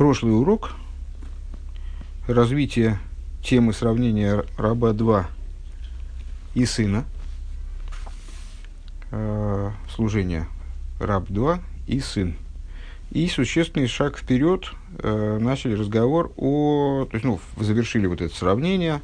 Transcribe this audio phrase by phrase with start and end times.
[0.00, 0.70] прошлый урок.
[2.26, 2.98] Развитие
[3.44, 5.28] темы сравнения раба 2
[6.54, 7.04] и сына,
[9.10, 10.46] э, служение.
[11.00, 12.34] Раб 2 и сын.
[13.10, 17.04] И существенный шаг вперед э, начали разговор о...
[17.10, 19.02] То есть, ну, завершили вот это сравнение,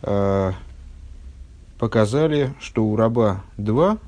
[0.00, 0.52] э,
[1.78, 3.98] показали, что у раба 2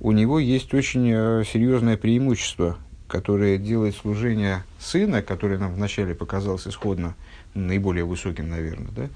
[0.00, 2.76] у него есть очень э, серьезное преимущество,
[3.08, 7.14] которое делает служение сына, которое нам вначале показалось исходно
[7.54, 9.08] наиболее высоким, наверное, да,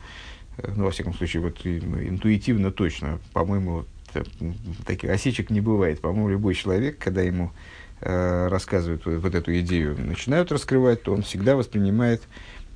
[0.59, 3.84] э, ну, во всяком случае, вот интуитивно точно, по-моему,
[4.87, 6.01] таких осечек не бывает.
[6.01, 7.53] По-моему, любой человек, когда ему
[8.01, 12.23] э, рассказывают вот, вот эту идею, начинают раскрывать, то он всегда воспринимает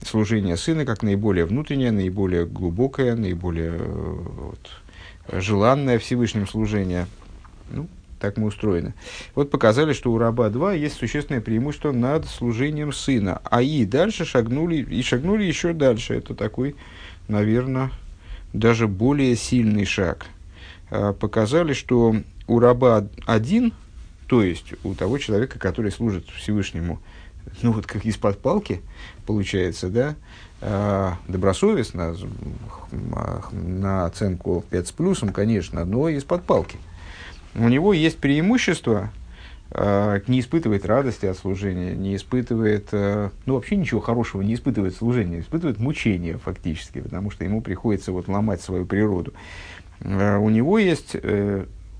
[0.02, 4.70] служение сына как наиболее внутреннее, наиболее глубокое, наиболее э, вот,
[5.32, 7.06] желанное Всевышним служение.
[7.70, 7.88] Ну,
[8.24, 8.94] так мы устроены.
[9.34, 13.42] Вот показали, что у раба 2 есть существенное преимущество над служением сына.
[13.44, 16.14] А и дальше шагнули, и шагнули еще дальше.
[16.14, 16.74] Это такой,
[17.28, 17.90] наверное,
[18.54, 20.24] даже более сильный шаг.
[20.90, 22.16] А, показали, что
[22.46, 23.74] у раба один,
[24.26, 27.00] то есть у того человека, который служит Всевышнему,
[27.60, 28.80] ну вот как из-под палки,
[29.26, 30.14] получается, да,
[30.62, 32.16] а, добросовестно,
[33.52, 36.78] на оценку 5 с плюсом, конечно, но из-под палки–
[37.54, 39.10] у него есть преимущество,
[39.70, 44.94] э, не испытывает радости от служения, не испытывает, э, ну вообще ничего хорошего не испытывает
[44.94, 49.32] служение, испытывает мучение фактически, потому что ему приходится вот ломать свою природу.
[50.00, 51.16] Э, у него есть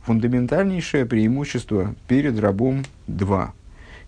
[0.05, 3.55] фундаментальнейшее преимущество перед рабом 2,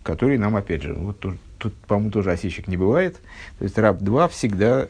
[0.02, 3.16] который нам, опять же, вот тут, тут по-моему, тоже осечек не бывает.
[3.58, 4.88] То есть раб 2 всегда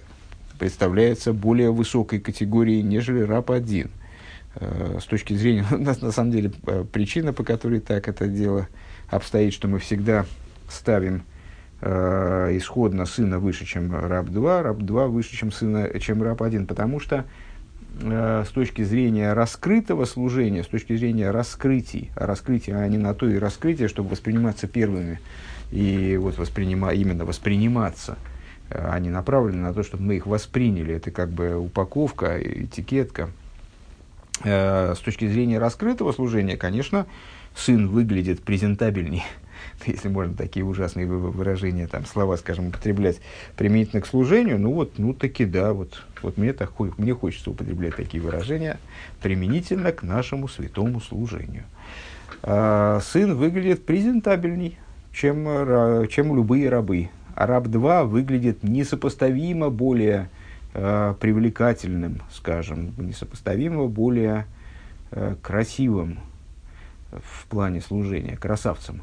[0.58, 3.90] представляется более высокой категорией, нежели раб 1.
[4.58, 8.68] Э, с точки зрения, на, на самом деле, э, причина, по которой так это дело
[9.08, 10.24] обстоит, что мы всегда
[10.68, 11.24] ставим
[11.80, 16.66] э, исходно сына выше, чем раб 2, раб 2 выше, чем, сына, чем раб 1,
[16.66, 17.24] потому что
[18.00, 23.12] э, с точки зрения раскрытого служения, с точки зрения раскрытий, а раскрытие, а не на
[23.12, 25.20] то и раскрытие, чтобы восприниматься первыми,
[25.70, 28.16] и вот воспринима, именно восприниматься,
[28.70, 30.94] э, они направлены на то, чтобы мы их восприняли.
[30.94, 33.28] Это как бы упаковка, этикетка,
[34.42, 37.06] с точки зрения раскрытого служения, конечно,
[37.54, 39.24] сын выглядит презентабельней,
[39.86, 43.20] если можно такие ужасные выражения, там, слова, скажем, употреблять
[43.56, 47.96] применительно к служению, ну вот, ну таки да, вот, вот мне, так, мне хочется употреблять
[47.96, 48.78] такие выражения
[49.22, 51.64] применительно к нашему святому служению.
[52.42, 54.78] А, сын выглядит презентабельней,
[55.12, 57.10] чем, чем любые рабы.
[57.34, 60.30] А раб 2 выглядит несопоставимо более
[60.76, 64.46] э, привлекательным, скажем, несопоставимо более
[65.10, 66.20] э, красивым
[67.10, 69.02] в плане служения, красавцем.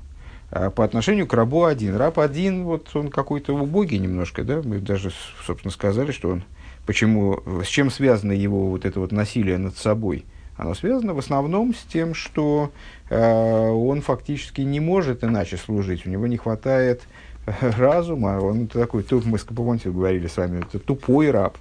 [0.51, 1.95] А по отношению к рабу один.
[1.95, 5.11] Раб один, вот он какой-то убогий немножко, да, мы даже,
[5.45, 6.43] собственно, сказали, что он,
[6.85, 10.25] почему, с чем связано его вот это вот насилие над собой.
[10.55, 12.71] Оно связано в основном с тем, что
[13.09, 17.01] э, он фактически не может иначе служить, у него не хватает
[17.61, 21.57] разума, он такой, туп, мы с помните, говорили с вами, это тупой раб.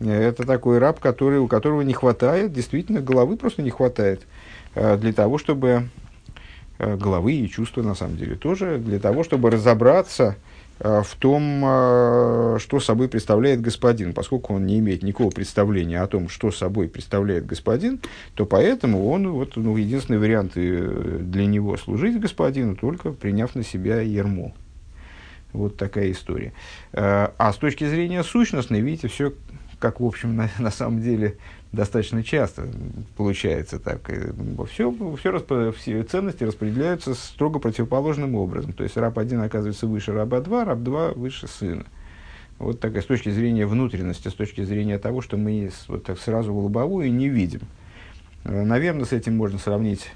[0.00, 4.22] Это такой раб, который, у которого не хватает, действительно, головы просто не хватает
[4.74, 5.88] э, для того, чтобы
[6.78, 10.36] э, головы и чувства, на самом деле, тоже для того, чтобы разобраться
[10.78, 11.60] э, в том,
[12.58, 14.14] что собой представляет господин.
[14.14, 18.00] Поскольку он не имеет никакого представления о том, что собой представляет господин,
[18.34, 24.00] то поэтому он, вот, ну, единственный вариант для него служить господину, только приняв на себя
[24.00, 24.54] ермо.
[25.52, 26.52] Вот такая история.
[26.92, 29.32] Э, а с точки зрения сущностной, видите, все
[29.80, 31.38] как, в общем, на, на самом деле
[31.72, 32.68] достаточно часто
[33.16, 34.10] получается так.
[34.70, 38.72] Все, все, все ценности распределяются строго противоположным образом.
[38.72, 41.86] То есть раб один оказывается выше раба два, раб два выше сына.
[42.58, 46.52] Вот такая с точки зрения внутренности, с точки зрения того, что мы вот так сразу
[46.52, 47.60] в лобовую не видим.
[48.44, 50.06] Э, Наверное, с этим можно сравнить,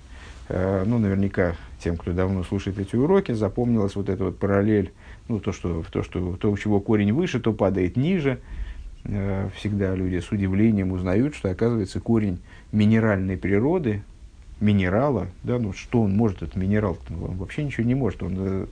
[0.49, 4.93] э, ну, наверняка тем, кто давно слушает эти уроки, запомнилась вот эта вот параллель
[5.29, 8.41] ну, то, что, то, что, то, у чего корень выше, то падает ниже.
[9.05, 12.41] Э, всегда люди с удивлением узнают, что, оказывается, корень
[12.73, 14.03] минеральной природы,
[14.61, 18.23] минерала, да, ну, что он может, этот минерал, он вообще ничего не может.
[18.23, 18.67] Он, э,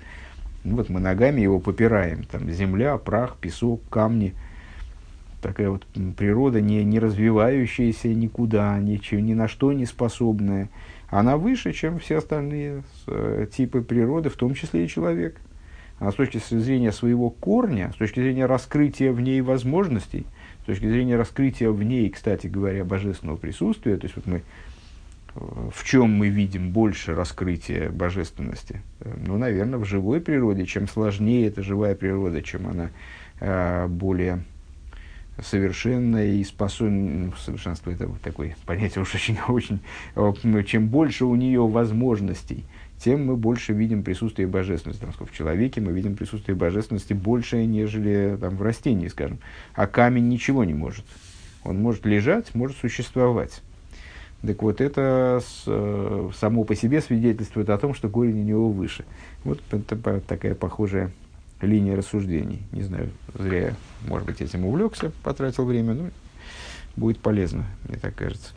[0.65, 4.35] ну, вот мы ногами его попираем, там, земля, прах, песок, камни.
[5.41, 5.85] Такая вот
[6.17, 10.69] природа, не, не развивающаяся никуда, ничего, ни на что не способная.
[11.09, 15.41] Она выше, чем все остальные э, типы природы, в том числе и человек–
[16.11, 20.27] с точки зрения своего корня, с точки зрения раскрытия в ней возможностей,
[20.63, 24.43] с точки зрения раскрытия в ней, кстати говоря, божественного присутствия, то есть вот мы
[25.35, 28.83] в чем мы видим больше раскрытия божественности?
[29.01, 30.67] Ну, наверное, в живой природе.
[30.67, 32.91] Чем сложнее эта живая природа, чем она
[33.41, 34.45] э, более
[35.43, 39.81] совершенная и способна, ну, совершенство это такое понятие уж очень, очень,
[40.17, 42.65] э, чем больше у нее возможностей,
[43.03, 45.03] тем мы больше видим присутствие божественности.
[45.03, 49.39] Там, в человеке мы видим присутствие божественности больше, нежели там, в растении, скажем.
[49.75, 51.05] А камень ничего не может.
[51.65, 53.63] Он может лежать, может существовать.
[54.43, 58.71] Так вот, это с, э, само по себе свидетельствует о том, что корень у него
[58.71, 59.05] выше.
[59.45, 61.13] Вот это такая похожая
[61.61, 62.63] линия рассуждений.
[62.73, 63.75] Не знаю, зря я,
[64.09, 66.11] может быть, этим увлекся, потратил время, но
[66.97, 68.53] будет полезно, мне так кажется.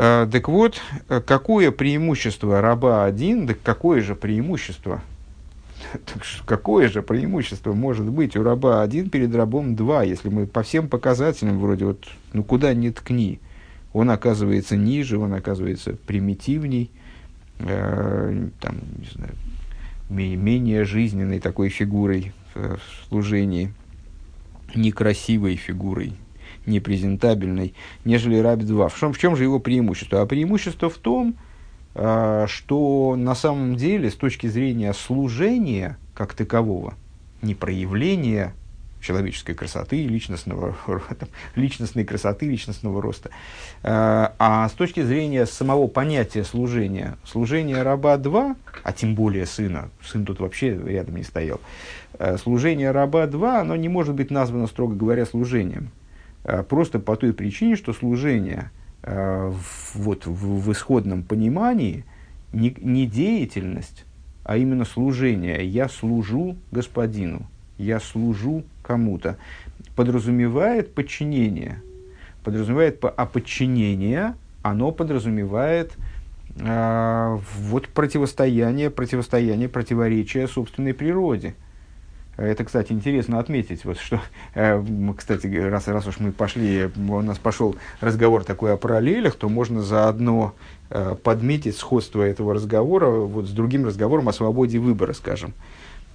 [0.00, 0.80] А, так вот,
[1.26, 5.02] какое преимущество раба один, да какое же преимущество,
[6.46, 10.86] какое же преимущество может быть у раба один перед рабом два, если мы по всем
[10.86, 13.40] показателям вроде вот, ну куда ни ткни,
[13.92, 16.92] он оказывается ниже, он оказывается примитивней,
[17.58, 19.32] э, там, не знаю,
[20.10, 22.78] менее жизненной такой фигурой в
[23.08, 23.74] служении,
[24.76, 26.12] некрасивой фигурой,
[26.68, 27.74] непрезентабельной,
[28.04, 28.88] нежели Раби 2.
[28.88, 30.20] В чем, в чем же его преимущество?
[30.20, 31.36] А преимущество в том,
[31.94, 36.94] э, что на самом деле с точки зрения служения как такового,
[37.42, 38.54] не проявления
[39.00, 40.76] человеческой красоты, личностного,
[41.54, 43.30] личностной красоты, личностного роста.
[43.82, 49.90] Э, а с точки зрения самого понятия служения, служение раба 2, а тем более сына,
[50.04, 51.60] сын тут вообще рядом не стоял,
[52.18, 55.90] э, служение раба 2, оно не может быть названо, строго говоря, служением.
[56.44, 58.70] Э, просто по той причине, что служение
[59.00, 62.04] вот, в, в исходном понимании
[62.52, 64.04] не, не деятельность,
[64.42, 65.64] а именно служение.
[65.64, 67.46] Я служу господину
[67.78, 69.36] я служу кому-то,
[69.96, 71.80] подразумевает подчинение.
[72.44, 75.92] Подразумевает, а подчинение, оно подразумевает
[76.56, 81.54] э, вот противостояние, противостояние, противоречие собственной природе.
[82.38, 84.20] Это, кстати, интересно отметить, вот что,
[84.54, 84.80] э,
[85.16, 89.82] кстати, раз, раз уж мы пошли, у нас пошел разговор такой о параллелях, то можно
[89.82, 90.54] заодно
[90.88, 95.52] э, подметить сходство этого разговора вот с другим разговором о свободе выбора, скажем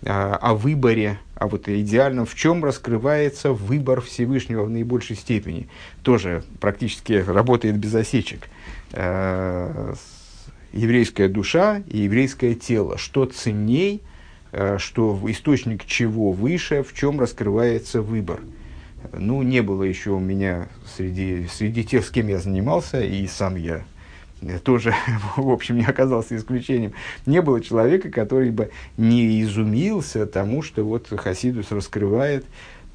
[0.06, 5.70] о выборе, а вот идеальном, в чем раскрывается выбор Всевышнего в наибольшей степени.
[6.02, 8.50] Тоже практически работает без осечек.
[8.92, 9.94] Э,
[10.74, 12.98] еврейская душа и еврейское тело.
[12.98, 14.13] Что ценней, э,
[14.78, 18.42] что источник чего выше, в чем раскрывается выбор.
[19.12, 23.56] Ну, не было еще у меня среди, среди тех, с кем я занимался, и сам
[23.56, 23.84] я
[24.64, 24.94] тоже,
[25.38, 26.94] в общем, не оказался исключением.
[27.26, 32.46] Не было человека, который бы не изумился тому, что вот Хасидус раскрывает,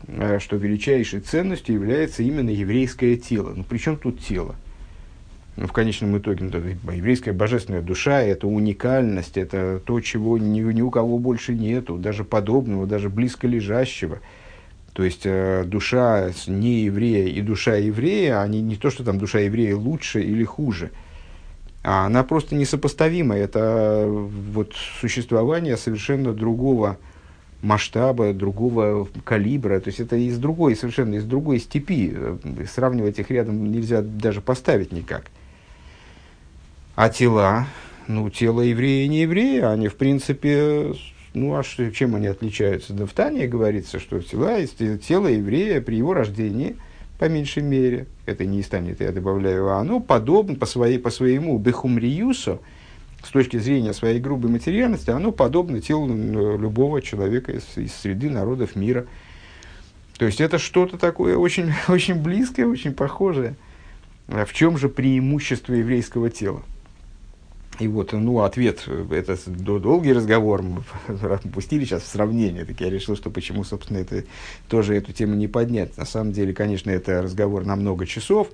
[0.07, 3.53] э, что величайшей ценностью является именно еврейское тело.
[3.55, 4.57] Ну, при чем тут тело?
[5.61, 10.83] Ну, в конечном итоге, ну, еврейская божественная душа– это уникальность, это то, чего ни, ни
[10.83, 14.21] у кого больше нету, даже подобного, даже близко лежащего.
[14.93, 19.41] То есть э, душа не еврея и душа еврея, они не то, что там душа
[19.41, 20.91] еврея лучше или хуже–
[21.85, 23.37] а она просто несопоставима.
[23.37, 26.99] Это вот существование совершенно другого
[27.63, 29.81] масштаба, другого калибра.
[29.81, 32.15] То есть это из другой, совершенно из другой степи.
[32.73, 35.31] Сравнивать их рядом нельзя даже поставить никак.
[36.99, 37.67] А тела,
[38.09, 40.95] ну, тело еврея и не еврея, они, в принципе,
[41.33, 42.93] ну, а что, чем они отличаются?
[42.93, 46.77] Да в Тане говорится, что тела, тело еврея при его рождении–
[47.19, 51.59] по меньшей мере, это не станет, я добавляю, а оно подобно по, своей, по своему
[51.59, 52.61] бехумриюсу,
[53.25, 56.07] с точки зрения своей грубой материальности, оно подобно телу
[56.57, 59.07] любого человека из, из среды народов мира.
[60.17, 63.57] То есть это что-то такое очень, очень близкое, очень похожее.
[64.29, 66.63] А в чем же преимущество еврейского тела?
[67.79, 70.83] И вот, ну, ответ, это долгий разговор, мы
[71.53, 74.25] пустили сейчас в сравнение, так я решил, что почему, собственно, это,
[74.69, 75.97] тоже эту тему не поднять.
[75.97, 78.49] На самом деле, конечно, это разговор на много часов,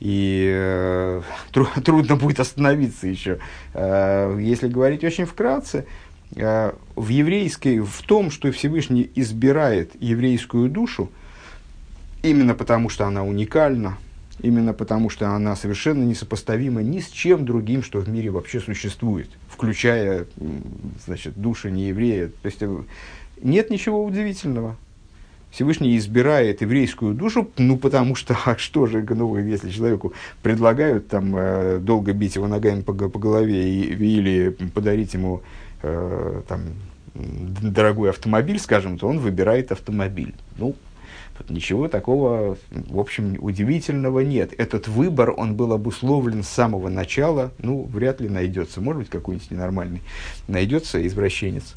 [0.00, 3.38] и э, тру, трудно будет остановиться еще.
[3.74, 5.86] Э, если говорить очень вкратце,
[6.34, 11.12] э, в еврейской, в том, что Всевышний избирает еврейскую душу,
[12.24, 13.98] именно потому, что она уникальна,
[14.40, 19.28] именно потому что она совершенно несопоставима ни с чем другим, что в мире вообще существует,
[19.48, 20.26] включая
[21.06, 22.28] значит, души нееврея.
[22.28, 22.82] То есть э,
[23.42, 24.76] нет ничего удивительного.
[25.50, 30.12] Всевышний избирает еврейскую душу, ну потому что, а что же, ну, если человеку
[30.42, 35.42] предлагают там э, долго бить его ногами по, по голове и, или подарить ему
[35.82, 36.60] э, там,
[37.14, 40.34] дорогой автомобиль, скажем, то он выбирает автомобиль.
[40.58, 40.74] Ну,
[41.48, 44.52] ничего такого, в общем, удивительного нет.
[44.56, 49.50] Этот выбор, он был обусловлен с самого начала, ну, вряд ли найдется, может быть, какой-нибудь
[49.50, 50.02] ненормальный,
[50.48, 51.74] найдется извращенец,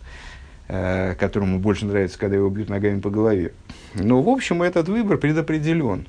[0.68, 3.54] э, которому больше нравится, когда его бьют ногами по голове.
[3.94, 6.06] Но, в общем, этот выбор предопределен.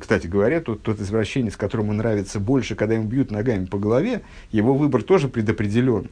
[0.00, 4.74] Кстати говоря, тот, тот извращенец, которому нравится больше, когда ему бьют ногами по голове, его
[4.74, 6.08] выбор тоже предопределен.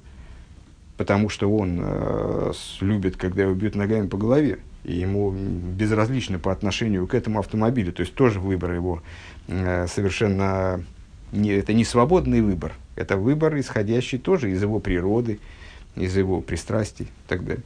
[0.97, 4.61] Потому что он э, любит, когда его бьют ногами по голове.
[4.85, 7.93] И ему безразлично по отношению к этому автомобилю.
[7.93, 9.03] То есть тоже выбор его
[9.49, 10.83] э, совершенно...
[11.33, 12.73] Не, это не свободный выбор.
[12.97, 15.39] Это выбор, исходящий тоже из его природы,
[15.97, 17.63] из его пристрастий и так далее.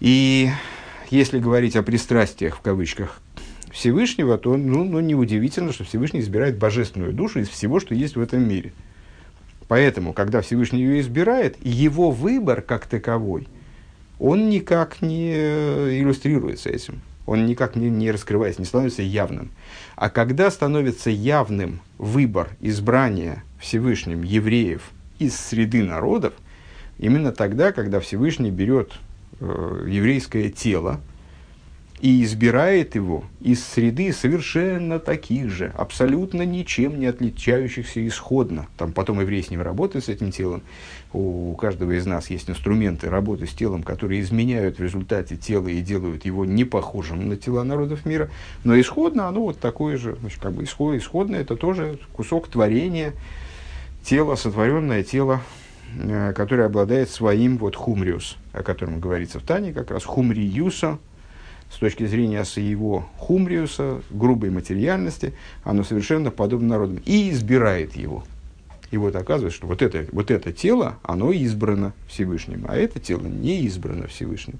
[0.00, 0.50] И
[1.10, 3.20] если говорить о пристрастиях, в кавычках,
[3.70, 8.20] Всевышнего, то ну, ну, неудивительно, что Всевышний избирает божественную душу из всего, что есть в
[8.20, 8.72] этом мире.
[9.66, 13.48] Поэтому, когда Всевышний ее избирает, его выбор как таковой,
[14.22, 17.00] он никак не э, иллюстрируется этим.
[17.26, 19.50] Он никак не, не раскрывается, не становится явным.
[19.96, 26.34] А когда становится явным выбор избрания Всевышним евреев из среды народов,
[26.98, 28.92] именно тогда, когда Всевышний берет
[29.40, 31.00] э, еврейское тело,
[32.02, 38.66] и избирает его из среды совершенно таких же, абсолютно ничем не отличающихся исходно.
[38.76, 40.62] Там потом еврей с ним работает, с этим телом.
[41.12, 45.80] У каждого из нас есть инструменты работы с телом, которые изменяют в результате тело и
[45.80, 48.30] делают его не похожим на тела народов мира.
[48.64, 50.16] Но исходно оно вот такое же.
[50.20, 53.12] Значит, как бы исход, исходно это тоже кусок творения,
[54.02, 55.40] тело, сотворенное тело,
[55.94, 60.98] э, которое обладает своим вот хумриус, о котором говорится в Тане, как раз хумриюса,
[61.72, 65.32] с точки зрения своего хумриуса, грубой материальности,
[65.64, 67.00] оно совершенно подобно народу.
[67.06, 68.24] И избирает его.
[68.90, 73.26] И вот оказывается, что вот это, вот это тело, оно избрано Всевышним, а это тело
[73.26, 74.58] не избрано Всевышним.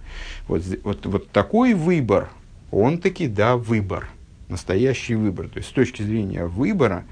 [0.49, 2.31] Вот, вот, вот такой выбор,
[2.71, 4.09] он таки, да, выбор,
[4.49, 5.49] настоящий выбор.
[5.49, 7.05] То есть с точки зрения выбора,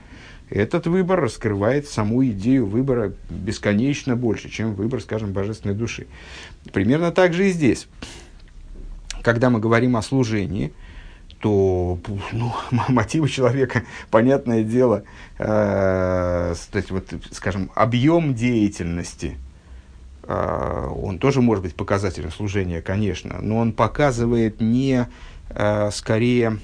[0.49, 6.07] этот выбор раскрывает саму идею выбора бесконечно больше, чем выбор, скажем, божественной души.
[6.73, 7.87] Примерно так же и здесь
[9.23, 10.73] когда мы говорим о служении,
[11.41, 11.99] то
[12.33, 12.53] ну,
[12.89, 15.05] мотивы человека, понятное дело,
[15.39, 19.39] э, то есть, вот, скажем, объем деятельности,
[20.25, 25.09] э, он тоже может быть показателем служения, конечно, но он показывает не,
[25.49, 26.59] э, скорее,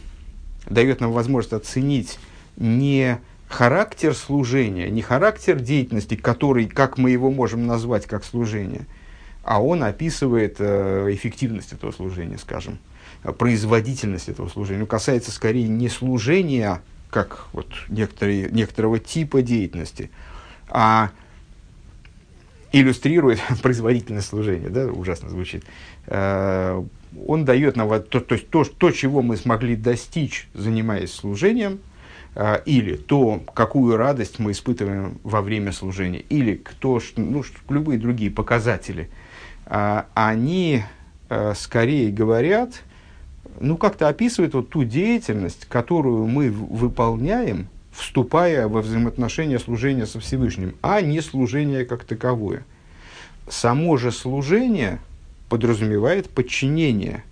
[0.68, 2.18] дает нам возможность оценить
[2.56, 8.86] не характер служения, не характер деятельности, который, как мы его можем назвать, как служение–
[9.46, 12.78] а он описывает э, эффективность этого служения, скажем,
[13.38, 14.80] производительность этого служения.
[14.80, 20.10] Ну, касается скорее не служения, как вот некоторые, некоторого типа деятельности,
[20.68, 21.10] а
[22.72, 25.64] иллюстрирует производительность служения, да, ужасно звучит.
[26.08, 26.82] Э,
[27.24, 31.78] он дает нам то, то, то, то, чего мы смогли достичь, занимаясь служением,
[32.34, 38.00] э, или то, какую радость мы испытываем во время служения, или то, что, ну, любые
[38.00, 39.08] другие показатели–
[39.66, 40.84] они
[41.28, 42.82] э, скорее говорят,
[43.60, 50.76] ну, как-то описывают вот ту деятельность, которую мы выполняем, вступая во взаимоотношения служения со Всевышним,
[50.82, 52.64] а не служение как таковое.
[53.48, 54.98] Само же служение
[55.48, 57.24] подразумевает подчинение,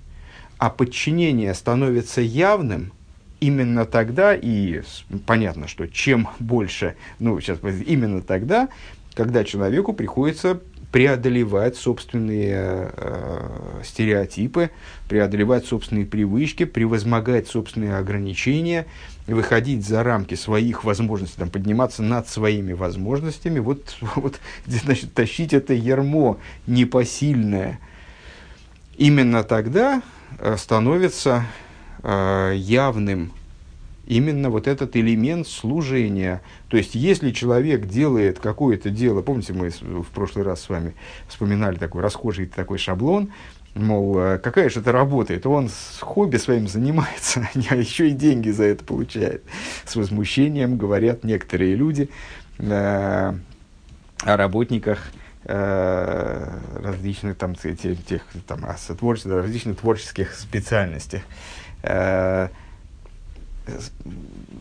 [0.58, 2.92] а подчинение становится явным
[3.40, 4.82] именно тогда, и
[5.26, 8.68] понятно, что чем больше, ну, сейчас именно тогда,
[9.14, 10.60] когда человеку приходится
[10.94, 14.70] преодолевать собственные э, стереотипы,
[15.08, 18.86] преодолевать собственные привычки, превозмогать собственные ограничения,
[19.26, 25.74] выходить за рамки своих возможностей, там, подниматься над своими возможностями, вот, вот значит, тащить это
[25.74, 27.80] ермо непосильное.
[28.96, 30.00] Именно тогда
[30.38, 31.44] э, становится
[32.04, 33.32] э, явным
[34.06, 36.42] именно вот этот элемент служения.
[36.68, 40.94] То есть, если человек делает какое-то дело, помните, мы в прошлый раз с вами
[41.28, 43.32] вспоминали такой расхожий такой шаблон,
[43.74, 48.12] мол, э, какая же это работа, это он с хобби своим занимается, а еще и
[48.12, 49.42] деньги за это получает.
[49.84, 52.08] С возмущением говорят некоторые люди
[52.58, 53.34] э,
[54.22, 55.00] о работниках
[55.44, 61.22] э, различных там, тех, тех, там, различных творческих специальностях.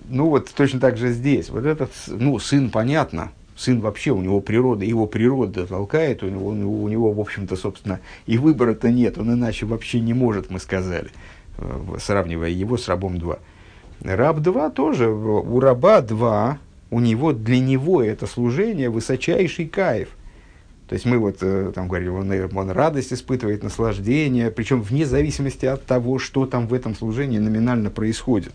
[0.10, 1.50] Ну вот точно так же здесь.
[1.50, 6.50] Вот этот, ну, сын, понятно, сын вообще, у него природа, его природа толкает, у него,
[6.50, 11.10] у него, в общем-то, собственно, и выбора-то нет, он иначе вообще не может, мы сказали,
[11.58, 13.40] э, сравнивая его с рабом 2.
[14.04, 16.58] Раб 2 тоже, у раба 2,
[16.92, 20.10] у него, для него это служение высочайший кайф.
[20.90, 21.40] То есть мы вот
[21.74, 26.74] там говорим, он, он радость испытывает, наслаждение, причем вне зависимости от того, что там в
[26.74, 28.54] этом служении номинально происходит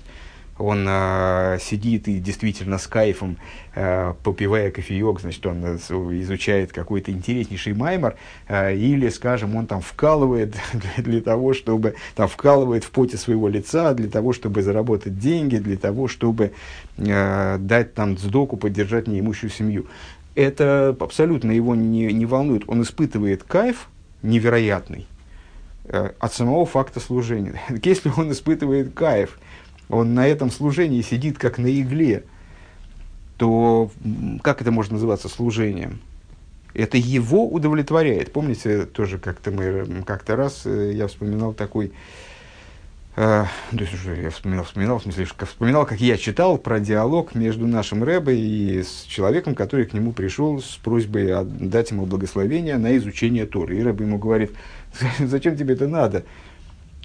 [0.59, 3.37] он э, сидит и действительно с кайфом,
[3.75, 5.77] э, попивая кофеек, значит, он э,
[6.23, 8.17] изучает какой-то интереснейший маймор,
[8.49, 13.49] э, или, скажем, он там вкалывает для, для того, чтобы, там вкалывает в поте своего
[13.49, 16.53] лица, для того, чтобы заработать деньги, для того, чтобы
[16.97, 19.87] э, дать там сдоку, поддержать неимущую семью.
[20.35, 22.65] Это абсолютно его не, не волнует.
[22.67, 23.88] Он испытывает кайф
[24.23, 25.07] невероятный
[25.85, 27.61] э, от самого факта служения.
[27.83, 29.38] Если он испытывает кайф,
[29.88, 32.25] он на этом служении сидит как на игле,
[33.37, 33.90] то
[34.42, 36.00] как это может называться служением?
[36.75, 38.33] Это его удовлетворяет.
[38.33, 41.92] Помните, тоже как-то мы как-то раз э, я вспоминал такой,
[43.16, 47.66] э, то есть, я вспоминал, вспоминал, в смысле, вспоминал, как я читал про диалог между
[47.66, 52.97] нашим Рэбой и с человеком, который к нему пришел с просьбой дать ему благословение на
[52.99, 53.78] изучение Торы.
[53.78, 54.52] И Рэба ему говорит,
[55.18, 56.25] зачем тебе это надо?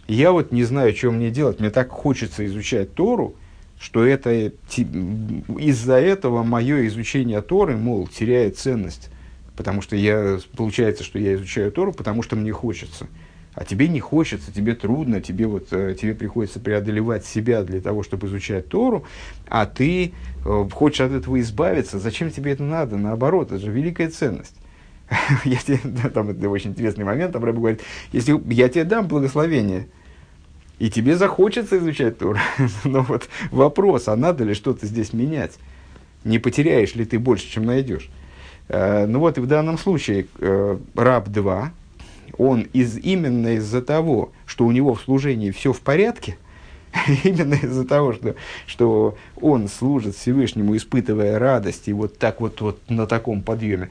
[0.07, 3.35] Я вот не знаю, что мне делать, мне так хочется изучать Тору,
[3.79, 9.09] что это из-за этого мое изучение Торы, мол, теряет ценность.
[9.55, 13.07] Потому что я, получается, что я изучаю Тору, потому что мне хочется.
[13.53, 18.01] А тебе не хочется, тебе трудно, тебе, вот, э, тебе приходится преодолевать себя для того,
[18.01, 19.05] чтобы изучать Тору,
[19.47, 21.99] а ты э, хочешь от этого избавиться.
[21.99, 22.97] Зачем тебе это надо?
[22.97, 24.55] Наоборот, это же великая ценность.
[25.43, 25.77] тебе,
[26.09, 27.81] там это очень интересный момент, там Рэб говорит,
[28.11, 29.87] если я тебе дам благословение,
[30.79, 32.37] и тебе захочется изучать Тур,
[32.83, 35.53] но вот вопрос, а надо ли что-то здесь менять?
[36.23, 38.09] Не потеряешь ли ты больше, чем найдешь?
[38.69, 41.71] Э, ну вот и в данном случае э, раб 2,
[42.37, 46.37] он из, именно из-за того, что у него в служении все в порядке,
[47.23, 52.79] именно из-за того, что, что он служит Всевышнему, испытывая радость, и вот так вот, вот
[52.89, 53.89] на таком подъеме,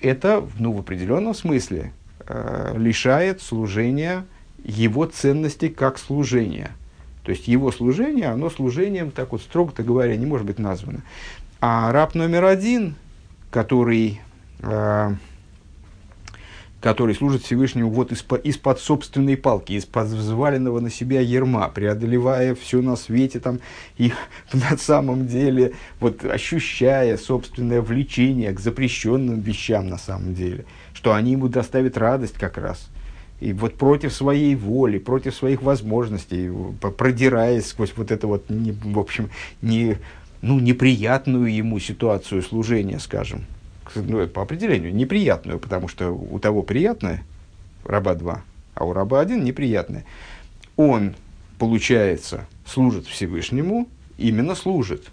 [0.00, 1.92] это ну, в определенном смысле
[2.26, 4.24] э, лишает служения
[4.64, 6.72] его ценности как служения.
[7.24, 11.00] То есть его служение, оно служением, так вот строго-то говоря, не может быть названо.
[11.60, 12.94] А раб номер один,
[13.50, 14.20] который,
[14.60, 15.14] э,
[16.80, 22.80] который служит Всевышнему вот из-под, из-под собственной палки, из-под взваленного на себя ерма, преодолевая все
[22.80, 23.60] на свете там,
[23.98, 24.12] и
[24.52, 31.32] на самом деле вот ощущая собственное влечение к запрещенным вещам на самом деле, что они
[31.32, 32.88] ему доставят радость как раз–
[33.40, 36.50] и вот против своей воли, против своих возможностей,
[36.98, 39.30] продираясь сквозь вот это вот, не, в общем,
[39.62, 39.96] не,
[40.42, 43.46] ну, неприятную ему ситуацию служения, скажем,
[43.94, 47.24] ну, по определению неприятную, потому что у того приятное,
[47.84, 48.42] раба 2,
[48.74, 50.04] а у раба 1 неприятное.
[50.76, 51.14] Он,
[51.58, 55.10] получается, служит Всевышнему, именно служит.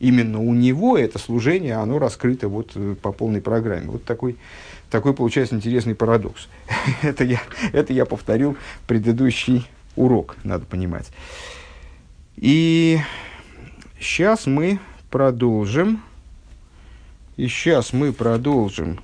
[0.00, 3.88] Именно у него это служение, оно раскрыто вот э, по полной программе.
[3.88, 4.36] Вот такой
[4.90, 6.48] такой получается интересный парадокс.
[7.02, 7.40] это, я,
[7.72, 9.66] это я повторил предыдущий
[9.96, 11.10] урок, надо понимать.
[12.36, 12.98] И
[14.00, 14.78] сейчас мы
[15.10, 16.02] продолжим.
[17.38, 18.98] И сейчас мы продолжим.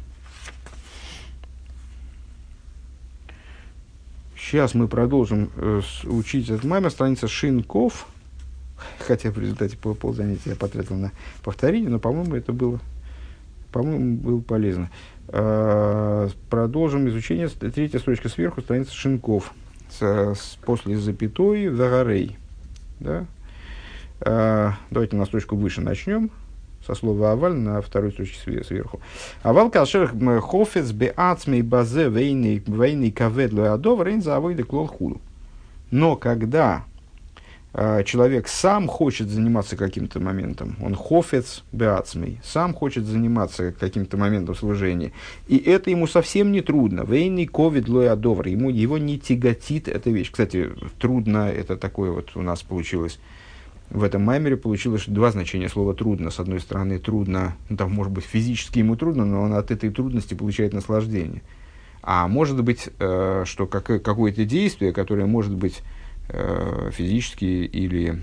[4.37, 8.09] Сейчас мы продолжим э, учить этот маймер, страница Шинков.
[9.07, 11.13] Хотя в результате по ползанятия я потратил на
[11.45, 12.81] повторение, но, по-моему, это было,
[13.71, 14.91] по-моему, было полезно.
[15.29, 17.47] Э, продолжим изучение.
[17.49, 19.53] Третья строчка сверху, страница Шинков.
[19.89, 22.37] С, с, после запятой Загарей.
[22.99, 23.27] Да?
[24.23, 26.33] Э, давайте на строчку выше начнем.
[26.87, 29.01] Со слова аваль на второй строчке сверху.
[29.43, 35.21] Авал кашер хофец беацмей базе вейный кавед лоадов рейн за авойды клол худу.
[35.91, 36.85] Но когда
[37.77, 44.55] а, человек сам хочет заниматься каким-то моментом, он хофец беацмей, сам хочет заниматься каким-то моментом
[44.55, 45.11] служения,
[45.49, 47.01] и это ему совсем не трудно.
[47.01, 50.31] Вейный ковид лоядовр, ему его не тяготит эта вещь.
[50.31, 50.71] Кстати,
[51.01, 53.19] трудно, это такое вот у нас получилось,
[53.91, 56.31] в этом маймере получилось два значения слова трудно.
[56.31, 59.91] С одной стороны, трудно, ну, там, может быть, физически ему трудно, но он от этой
[59.91, 61.43] трудности получает наслаждение.
[62.03, 65.83] А может быть, э, что как, какое-то действие, которое может быть
[66.27, 68.23] Э, физически или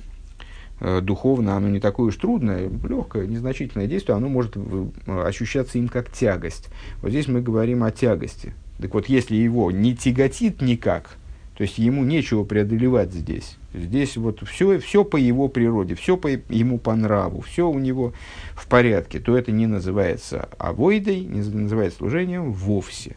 [0.80, 4.88] э, духовно, оно не такое уж трудное, легкое, незначительное действие, оно может э,
[5.24, 6.70] ощущаться им как тягость.
[7.04, 8.54] Вот здесь мы говорим о тягости.
[8.80, 11.18] Так вот, если его не тяготит никак,
[11.62, 13.58] то есть ему нечего преодолевать здесь.
[13.72, 18.14] Здесь вот все, все по его природе, все по ему по нраву, все у него
[18.56, 23.16] в порядке, то это не называется авойдой, не называется служением вовсе.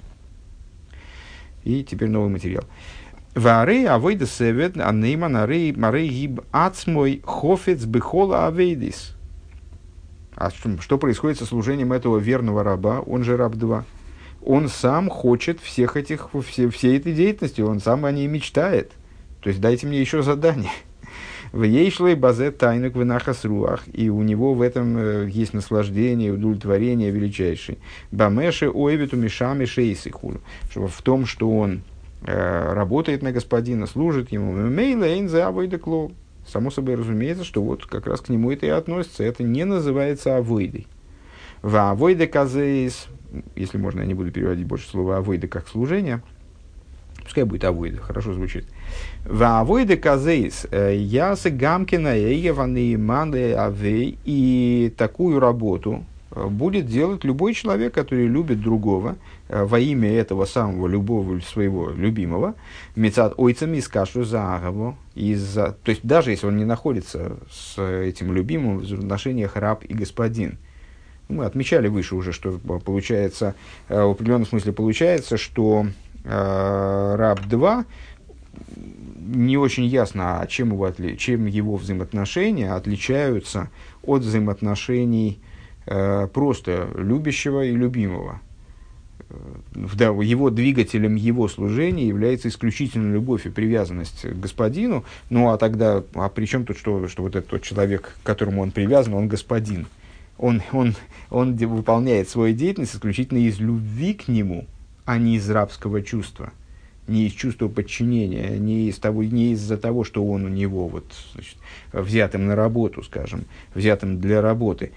[1.62, 2.64] И теперь новый материал.
[3.34, 9.16] Вары авойда севет, а нейман арей марей гиб ацмой хофец бихола авейдис.
[10.36, 13.86] А что, что происходит со служением этого верного раба, он же раб 2?
[14.44, 18.92] Он сам хочет всех этих, все, всей этой деятельности, он сам о ней мечтает.
[19.40, 20.70] То есть дайте мне еще задание.
[21.52, 27.12] В ейшлой базе тайнук в руах, и у него в этом э, есть наслаждение, удовлетворение
[27.12, 27.78] величайшее.
[28.10, 30.40] Бамеши ойвиту мишами шейсихулу.
[30.74, 31.82] В том, что он
[32.26, 34.52] э, работает на господина, служит ему.
[34.52, 36.10] Мейла эйнзе авойдекло.
[36.44, 39.22] Само собой разумеется, что вот как раз к нему это и относится.
[39.22, 40.88] Это не называется авойдой.
[41.62, 43.06] В авойде казеис,
[43.56, 46.22] если можно, я не буду переводить больше слова авойда как служение,
[47.22, 48.66] пускай будет авойда, хорошо звучит.
[49.24, 57.24] В авойде казеис э, ясы гамкина эйеваны маны авей, и такую работу э, будет делать
[57.24, 59.16] любой человек, который любит другого,
[59.48, 62.54] э, во имя этого самого любого своего любимого,
[62.94, 68.32] мецад ойцами из кашу загову, из-за, то есть даже если он не находится с этим
[68.32, 70.58] любимым в отношениях раб и господин–
[71.28, 73.54] мы отмечали выше уже, что получается,
[73.88, 75.86] э, в определенном смысле получается, что
[76.24, 77.84] э, раб 2
[79.24, 83.70] не очень ясно, а чем его, чем его взаимоотношения отличаются
[84.02, 85.40] от взаимоотношений
[85.86, 88.40] э, просто любящего и любимого.
[89.30, 89.34] Э,
[89.74, 95.04] его двигателем его служения является исключительно любовь и привязанность к господину.
[95.30, 98.62] Ну а тогда, а при чем тут, что, что вот этот тот человек, к которому
[98.62, 99.86] он привязан, он господин?
[100.38, 100.94] Он, он,
[101.30, 104.66] он выполняет свою деятельность исключительно из любви к нему,
[105.04, 106.52] а не из рабского чувства,
[107.06, 111.04] не из чувства подчинения, не, из того, не из-за того, что он у него вот,
[111.34, 111.56] значит,
[111.92, 113.44] взятым на работу, скажем,
[113.74, 114.92] взятым для работы.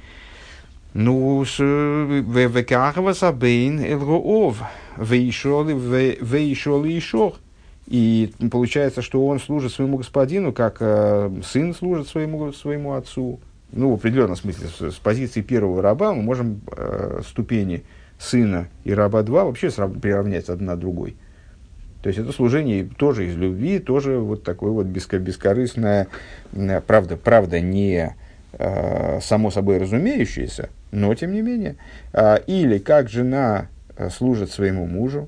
[0.93, 4.63] Ну, векахва сабейн элроов,
[4.97, 7.35] вейшол и ишор.
[7.85, 13.39] И получается, что он служит своему господину, как э, сын служит своему, своему отцу,
[13.71, 17.83] ну, в определенном смысле, с, с позиции первого раба мы можем э, ступени
[18.19, 21.17] сына и раба два вообще срав- приравнять одна другой.
[22.01, 26.07] То есть это служение тоже из любви, тоже вот такое вот беско- бескорыстное,
[26.85, 28.15] правда, правда не
[28.53, 31.75] э, само собой разумеющееся, но тем не менее.
[32.13, 35.27] Э, или как жена э, служит своему мужу,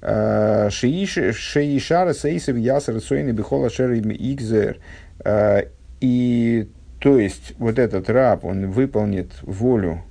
[0.00, 4.78] э, Шеишара Сейсов Ясар Цойны Бихола Шерим Игзер.
[5.24, 5.64] Э,
[6.00, 6.68] и
[7.00, 10.02] то есть, вот этот раб, он выполнит волю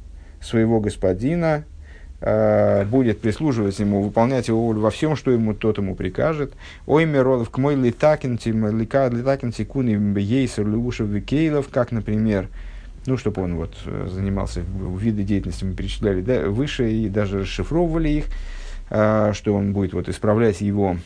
[0.41, 1.65] своего господина,
[2.21, 6.53] э, будет прислуживать ему, выполнять его волю во всем, что ему тот ему прикажет.
[6.85, 12.47] Ой, миролов к мой литакинти, литакинти куни ейсер леушев викейлов, как, например,
[13.05, 18.09] ну, чтобы он вот э, занимался виды деятельности, мы перечисляли да, выше и даже расшифровывали
[18.09, 18.25] их,
[18.89, 20.97] э, что он будет вот исправлять его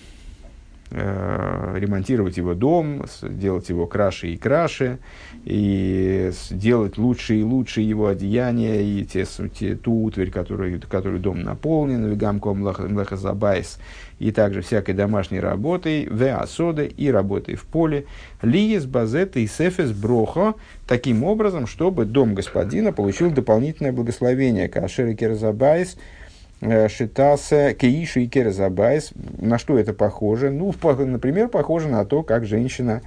[0.94, 5.00] Э, ремонтировать его дом, делать его краше и краше,
[5.46, 9.26] и делать лучше и лучше его одеяния, и те,
[9.58, 13.80] те, ту утварь, которую, которую дом наполнен, вегамком млахазабайс,
[14.20, 18.06] и также всякой домашней работой, веасоды и работой в поле,
[18.42, 20.56] лиес базета и сефес брохо,
[20.90, 25.16] таким образом, чтобы дом господина получил дополнительное благословение, кашер и
[26.62, 29.14] Э, считался кейши и керзабайс.
[29.40, 30.52] На что это похоже?
[30.52, 33.02] Ну, например, похоже на то, как женщина,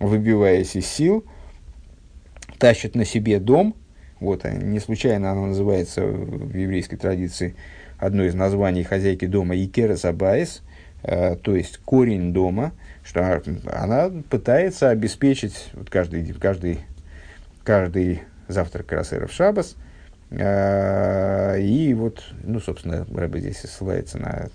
[0.00, 1.24] выбиваясь из сил,
[2.58, 3.76] тащит на себе дом.
[4.18, 7.54] Вот, не случайно она называется в еврейской традиции
[7.96, 10.62] одно из названий хозяйки дома Икера Забайс,
[11.04, 12.72] э, то есть корень дома,
[13.04, 13.40] что
[13.72, 16.80] она пытается обеспечить вот каждый, каждый,
[17.62, 19.89] каждый завтрак Красеров Шабас– а,
[20.32, 24.48] и вот, ну, собственно, Рэбе здесь ссылается на,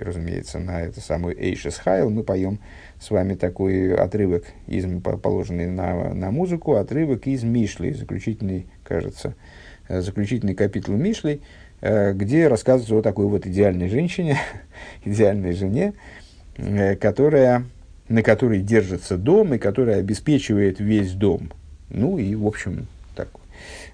[0.00, 2.10] разумеется, на это самую Эйшес Хайл.
[2.10, 2.60] Мы поем
[3.00, 4.86] с вами такой отрывок, из,
[5.20, 9.34] положенный на, на музыку, отрывок из Мишли, заключительный, кажется,
[9.88, 11.40] э, заключительный капитул Мишли,
[11.80, 14.38] э, где рассказывается о такой вот идеальной женщине,
[15.04, 15.92] идеальной жене,
[16.56, 17.64] э, которая,
[18.08, 21.52] на которой держится дом и которая обеспечивает весь дом.
[21.90, 22.86] Ну и, в общем,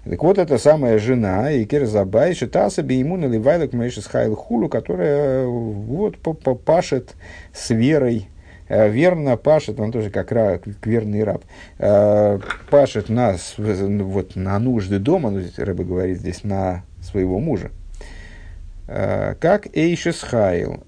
[0.03, 6.17] так вот, эта самая жена, Икер Забай, Шитаса Бейму наливайлок Мэйшис Хайл Хулу, которая вот
[6.65, 7.13] пашет
[7.53, 8.27] с верой,
[8.67, 11.43] э, верно пашет, он тоже как, раб, как верный раб,
[11.77, 12.39] э,
[12.71, 17.69] пашет нас вот, на нужды дома, ну, Рэба говорит здесь, на своего мужа,
[18.87, 20.83] э, как Эйшес Хайл,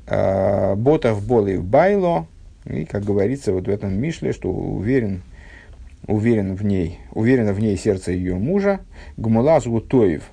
[0.75, 2.25] ботов боли в байло,
[2.65, 5.21] и, как говорится вот в этом Мишле, что уверен,
[6.07, 8.81] уверен в ней, уверено в ней сердце ее мужа,
[9.17, 10.23] гмулаз гутоев,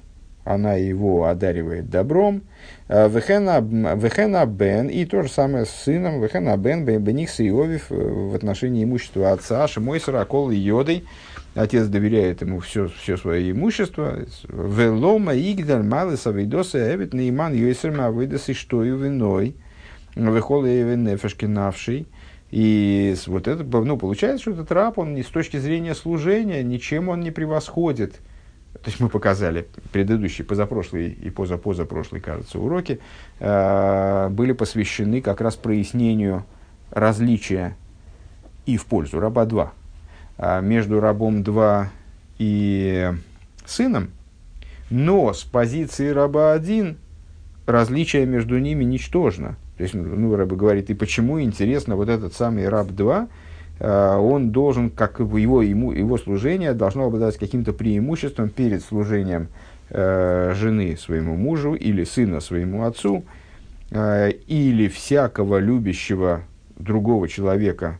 [0.45, 2.43] она его одаривает добром.
[2.89, 8.35] Э, Вехена Бен, и то же самое с сыном, Вехена Бен, Беникс и Иовив в
[8.35, 11.05] отношении имущества отца, Шимой Саракол и Йодой.
[11.55, 14.19] Отец доверяет ему все, все свое имущество.
[14.49, 19.57] Велома Игдаль Малы Савидоса Эвит Нейман Йойсерма Выдас и что и виной.
[20.15, 22.07] Вехола Эвен Нефешкинавший.
[22.51, 27.21] И вот это, ну, получается, что этот раб, он с точки зрения служения, ничем он
[27.21, 28.21] не превосходит.
[28.73, 33.01] То есть мы показали предыдущие, позапрошлые и позапозапрошлые, кажется, уроки,
[33.39, 36.45] э, были посвящены как раз прояснению
[36.91, 37.77] различия
[38.67, 39.73] и в пользу раба 2
[40.39, 41.91] э, между рабом 2
[42.39, 43.13] и
[43.67, 44.11] сыном,
[44.89, 46.97] но с позиции раба 1
[47.67, 49.57] различие между ними ничтожно.
[49.81, 53.29] То есть, ну, Рэбе говорит, и почему, интересно, вот этот самый раб 2,
[53.79, 59.49] э, он должен, как его, ему, его служение, должно обладать каким-то преимуществом перед служением
[59.89, 63.25] э, жены своему мужу или сына своему отцу,
[63.91, 66.43] э, или всякого любящего
[66.77, 67.97] другого человека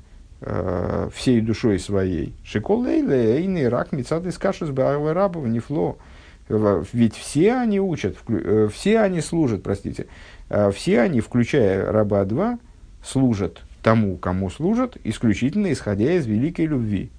[1.15, 2.35] всей душой своей.
[2.45, 5.99] Шиколейле, эйный рак, мецады скашес, рабов, нефло.
[6.49, 8.17] Ведь все они учат,
[8.73, 10.07] все они служат, простите,
[10.73, 12.59] все они, включая раба 2,
[13.03, 17.11] служат тому, кому служат, исключительно исходя из великой любви.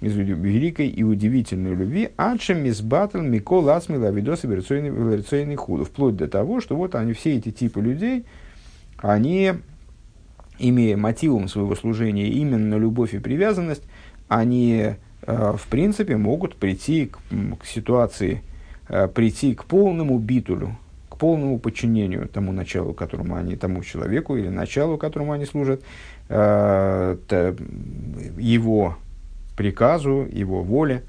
[0.00, 2.10] Из великой и удивительной любви.
[2.16, 5.84] Адшем мисбатл микол асми лавидос эволюционный худу.
[5.84, 8.26] Вплоть до того, что вот они, все эти типы людей,
[8.98, 9.54] они,
[10.58, 13.84] имея мотивом своего служения именно любовь и привязанность,
[14.28, 17.18] они, э, в принципе, могут прийти к,
[17.60, 18.42] к ситуации,
[18.88, 20.76] э, прийти к полному битулю,
[21.16, 25.82] полному подчинению тому началу, которому они, тому человеку или началу, которому они служат,
[26.28, 27.16] э,
[28.38, 28.96] его
[29.56, 31.02] приказу, его воле.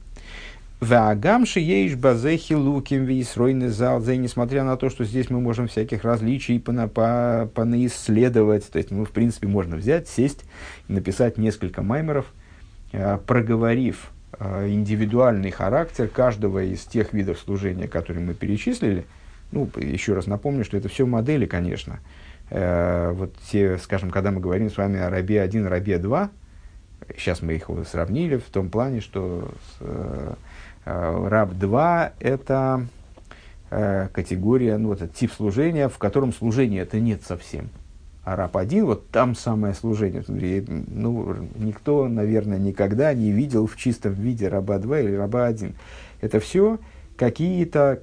[0.80, 6.60] Ваагамши ейш базехи луким висройны залзе, несмотря на то, что здесь мы можем всяких различий
[6.60, 10.46] понаисследовать, то есть, ну, в принципе, можно взять, сесть
[10.88, 12.28] написать несколько маймеров,
[12.92, 19.08] э, проговорив э, индивидуальный характер каждого из тех видов служения, которые мы перечислили–
[19.52, 22.00] ну, еще раз напомню, что это все модели, конечно.
[22.50, 26.30] Э, вот те, скажем, когда мы говорим с вами о рабе 1, рабе 2,
[27.18, 30.34] сейчас мы их сравнили в том плане, что э,
[30.86, 32.86] э, раб 2 это
[33.70, 37.70] э, категория, ну, это тип служения, в котором служения это нет совсем.
[38.24, 40.22] А раб 1, вот там самое служение.
[40.28, 45.74] Ну, никто, наверное, никогда не видел в чистом виде раба 2 или раба 1.
[46.20, 46.78] Это все
[47.16, 48.02] какие-то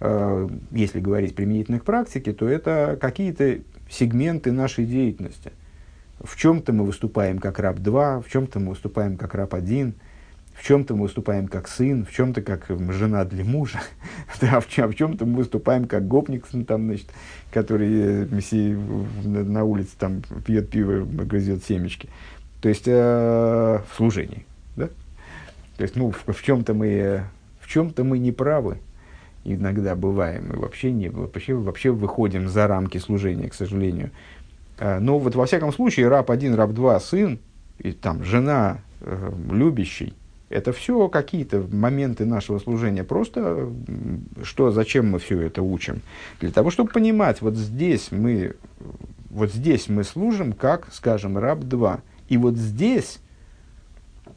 [0.00, 3.58] если говорить применительно к практике, то это какие-то
[3.90, 5.52] сегменты нашей деятельности.
[6.22, 9.94] В чем-то мы выступаем как раб 2, в чем-то мы выступаем как раб 1,
[10.54, 13.80] в чем-то мы выступаем как сын, в чем-то как жена для мужа,
[14.40, 17.08] да, в, чем- в чем-то мы выступаем как гопник, там, значит,
[17.50, 18.76] который э,
[19.24, 22.10] на улице там, пьет пиво, грызет семечки.
[22.60, 24.44] То есть э, в служении.
[24.76, 24.88] Да?
[25.78, 27.24] То есть ну, в, в чем-то мы,
[27.60, 28.78] в чем-то мы не правы,
[29.44, 34.10] иногда бываем, мы вообще, не, вообще, вообще выходим за рамки служения, к сожалению.
[34.78, 37.38] А, но вот во всяком случае, раб один, раб два, сын,
[37.78, 40.14] и там жена, э, любящий,
[40.50, 43.04] это все какие-то моменты нашего служения.
[43.04, 43.70] Просто
[44.42, 46.02] что, зачем мы все это учим?
[46.40, 48.56] Для того, чтобы понимать, вот здесь мы,
[49.30, 52.00] вот здесь мы служим, как, скажем, раб два.
[52.28, 53.20] И вот здесь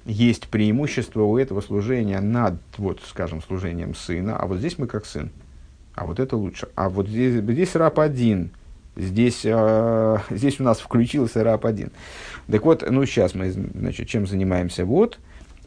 [0.05, 5.05] есть преимущество у этого служения над, вот, скажем, служением сына, а вот здесь мы как
[5.05, 5.31] сын.
[5.95, 6.67] А вот это лучше.
[6.75, 8.51] А вот здесь, здесь раб один.
[8.95, 11.91] Здесь, э, здесь у нас включился раб один.
[12.47, 14.85] Так вот, ну сейчас мы, значит, чем занимаемся?
[14.85, 15.19] Вот,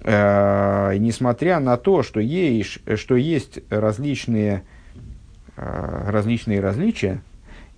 [0.03, 4.63] э, несмотря на то, что есть, что есть различные,
[5.57, 7.23] э, различные различия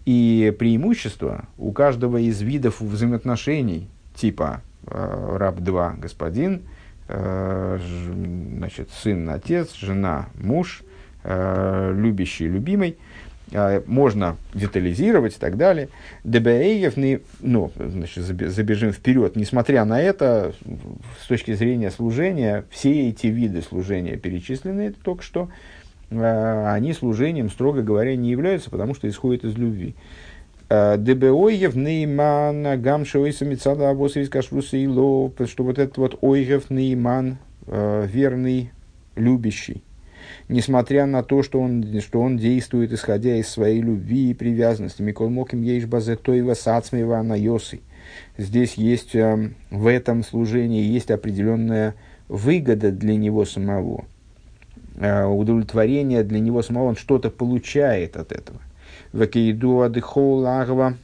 [0.05, 6.63] и преимущества у каждого из видов взаимоотношений, типа раб 2 господин,
[7.09, 7.79] э,
[8.59, 10.83] значит, сын отец, жена муж,
[11.25, 12.97] э, любящий любимый.
[13.87, 15.89] Можно детализировать и так далее.
[16.23, 19.37] ДБЭев, ну, значит, забежим вперед.
[19.37, 20.53] Несмотря на это,
[21.23, 25.49] с точки зрения служения, все эти виды служения перечислены это только что,
[26.11, 29.95] они служением, строго говоря, не являются, потому что исходят из любви.
[30.71, 36.69] Дебеойев нейман гамши ойса мецада авоса из кашруса и ло, что вот этот вот ойгев
[36.69, 38.71] нейман, э, верный,
[39.17, 39.83] любящий,
[40.49, 45.01] несмотря на то, что он, что он действует, исходя из своей любви и привязанности.
[45.01, 47.81] Микол Моким Ейш Базе Тойва Сацмева Йосы.
[48.37, 51.95] Здесь есть, э, в этом служении есть определенная
[52.29, 54.05] выгода для него самого.
[55.01, 58.61] э, удовлетворение для него самого, он что-то получает от этого.
[59.13, 60.97] Вакейду адыхоу лагва,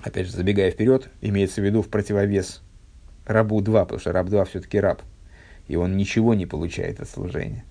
[0.00, 2.62] опять же, забегая вперед, имеется в виду в противовес
[3.26, 5.02] рабу 2, потому что раб 2 все-таки раб,
[5.66, 7.64] и он ничего не получает от служения.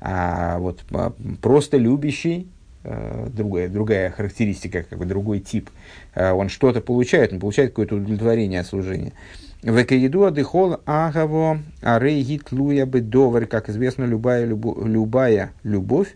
[0.00, 2.48] А вот а, просто любящий,
[2.84, 5.70] э, другая, другая характеристика, как бы другой тип,
[6.14, 9.12] э, он что-то получает, он получает какое-то удовлетворение от служения.
[9.62, 16.14] Векаиду адыхол агаво арей гитлуя бы довар, как известно, любая, любо, любая любовь,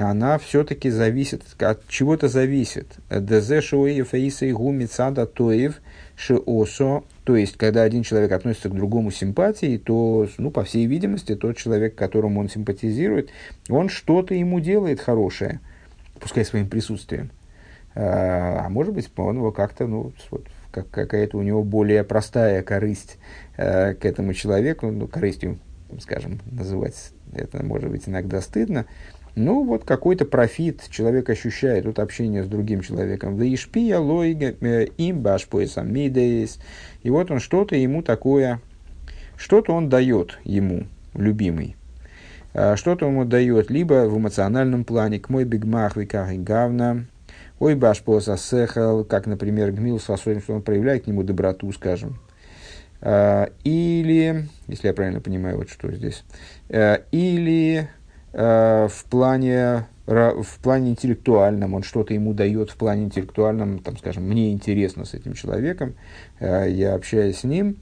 [0.00, 2.86] она все-таки зависит, от чего-то зависит.
[3.10, 5.80] Шои фаиса и гуми цада тоев
[6.16, 7.02] шиосо.
[7.24, 11.56] То есть, когда один человек относится к другому симпатии, то, ну, по всей видимости, тот
[11.56, 13.30] человек, которому он симпатизирует,
[13.68, 15.60] он что-то ему делает хорошее,
[16.20, 17.30] пускай своим присутствием.
[17.94, 22.62] А, а может быть, он его как-то, ну, вот, как, какая-то у него более простая
[22.62, 23.18] корысть
[23.56, 25.58] э, к этому человеку, ну, корыстью,
[25.98, 28.86] скажем, называть это может быть иногда стыдно,
[29.34, 33.36] ну, вот какой-то профит человек ощущает от общения с другим человеком.
[33.36, 36.58] В Ишпия лойга э, им башпоесам мидейс.
[37.02, 38.60] И вот он что-то ему такое,
[39.36, 41.76] что-то он дает ему, любимый.
[42.54, 47.06] А что-то ему дает либо в эмоциональном плане, к мой бигмах виках и гавна,
[47.60, 52.18] ой башпоса сехал, как, например, гмил с что он проявляет к нему доброту, скажем.
[53.00, 56.24] А, или, если я правильно понимаю, вот что здесь,
[56.68, 57.88] э, или
[58.32, 64.52] в плане, в плане интеллектуальном, он что-то ему дает в плане интеллектуальном, там, скажем, мне
[64.52, 65.94] интересно с этим человеком,
[66.40, 67.76] э, я общаюсь с ним,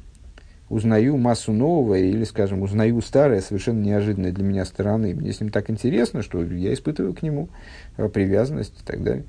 [0.68, 5.14] узнаю массу нового или, скажем, узнаю старое, совершенно неожиданное для меня стороны.
[5.14, 7.48] Мне с ним так интересно, что я испытываю к нему
[7.96, 9.24] э, привязанность и так далее.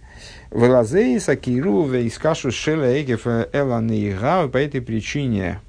[0.51, 5.59] Велазей сакиру вейскашу шеля эгеф эланейга по этой причине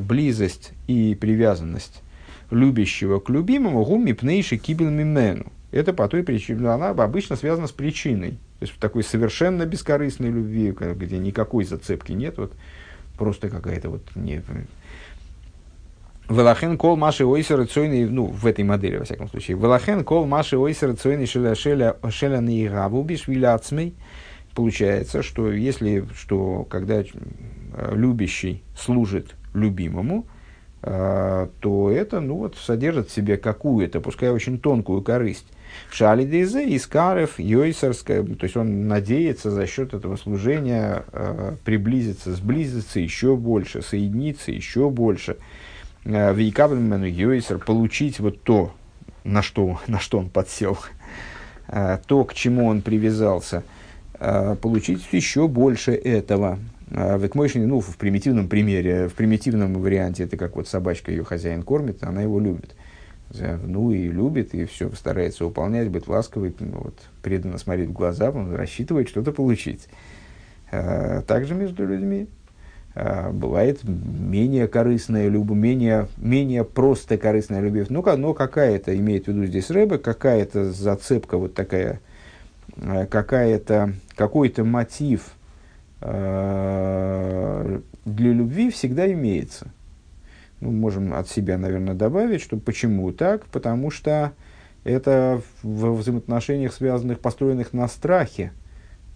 [0.00, 2.02] близость и привязанность
[2.50, 5.52] любящего к любимому, гуми пнейши кибел мимену.
[5.72, 8.32] Это по той причине, она обычно связана с причиной.
[8.58, 12.52] То есть в такой совершенно бескорыстной любви, где никакой зацепки нет, вот
[13.18, 14.42] просто какая-то вот не,
[16.28, 19.56] Велахен кол маши ойсер цойный, ну, в этой модели, во всяком случае.
[19.56, 23.94] Велахен кол маши ойсер цойный шеля шеля шеля наигаву бишвиляцмей.
[24.54, 27.04] Получается, что если, что когда
[27.92, 30.26] любящий служит любимому,
[30.86, 35.46] то это ну, вот, содержит в себе какую-то, пускай очень тонкую корысть.
[35.90, 43.36] Шалидезе, Искарев, Йойсерская, то есть он надеется за счет этого служения э, приблизиться, сблизиться еще
[43.36, 45.38] больше, соединиться еще больше.
[46.04, 48.72] Э, Вейкабельмену Йойсер, получить вот то,
[49.24, 50.78] на что, на что он подсел,
[52.06, 53.64] то, к чему он привязался,
[54.62, 56.60] получить еще больше этого.
[56.90, 61.24] А в Экмойшине, ну, в примитивном примере, в примитивном варианте, это как вот собачка ее
[61.24, 62.74] хозяин кормит, она его любит.
[63.64, 68.30] Ну и любит, и все старается выполнять, быть ласковой, ну, вот, преданно смотреть в глаза,
[68.30, 69.88] он рассчитывает что-то получить.
[70.70, 72.28] А, также между людьми
[72.94, 77.88] а, бывает менее корыстная любовь, менее, менее просто корыстная любовь.
[77.88, 82.00] Ну, но какая-то, имеет в виду здесь Рэбе, какая-то зацепка вот такая,
[83.10, 85.32] какая-то, какой-то мотив–
[86.00, 89.68] для любви всегда имеется.
[90.60, 93.46] Мы можем от себя, наверное, добавить, что почему так?
[93.46, 94.32] Потому что
[94.84, 98.52] это в взаимоотношениях, связанных, построенных на страхе,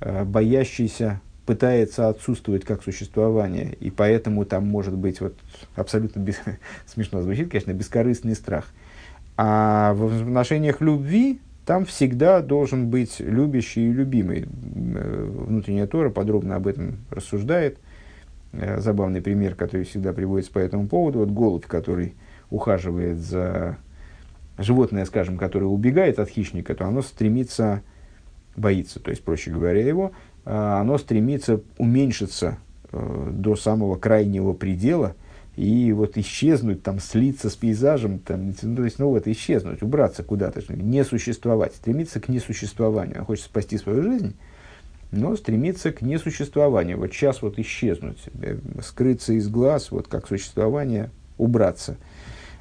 [0.00, 5.34] э, боящийся пытается отсутствовать как существование, и поэтому там может быть вот
[5.76, 6.36] абсолютно без,
[6.86, 8.66] смешно звучит, конечно, бескорыстный страх.
[9.36, 11.40] А в отношениях любви
[11.70, 14.40] там всегда должен быть любящий и любимый.
[14.42, 17.78] Э, внутренняя Тора подробно об этом рассуждает.
[18.50, 21.20] Э, забавный пример, который всегда приводится по этому поводу.
[21.20, 22.14] Вот голубь, который
[22.50, 23.76] ухаживает за
[24.58, 27.82] животное, скажем, которое убегает от хищника, то оно стремится,
[28.56, 30.10] боится, то есть, проще говоря, его,
[30.46, 32.58] э, оно стремится уменьшиться
[32.90, 35.14] до самого крайнего предела–
[35.60, 40.22] и вот исчезнуть, там, слиться с пейзажем, там, ну, то есть, ну, вот, исчезнуть, убраться
[40.22, 43.18] куда-то, не существовать, стремиться к несуществованию.
[43.18, 44.34] Он хочет спасти свою жизнь,
[45.10, 46.96] но стремится к несуществованию.
[46.96, 51.98] Вот сейчас вот исчезнуть, э, скрыться из глаз, вот как существование, убраться.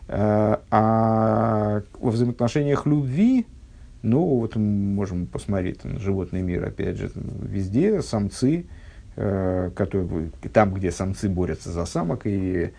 [0.10, 3.46] А, а во взаимоотношениях любви,
[4.02, 8.66] ну, вот мы можем посмотреть на животный мир, опять же, везде самцы,
[9.16, 12.72] Э, которые, там, где самцы борются за самок и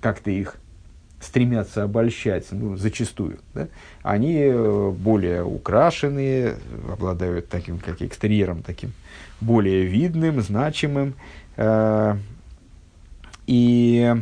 [0.00, 0.56] как-то их
[1.20, 3.68] стремятся обольщать, ну, зачастую, да,
[4.02, 6.56] они э, более украшенные,
[6.90, 8.92] обладают таким, как экстерьером, таким
[9.40, 11.14] более видным, значимым,
[11.56, 12.16] э,
[13.46, 14.14] и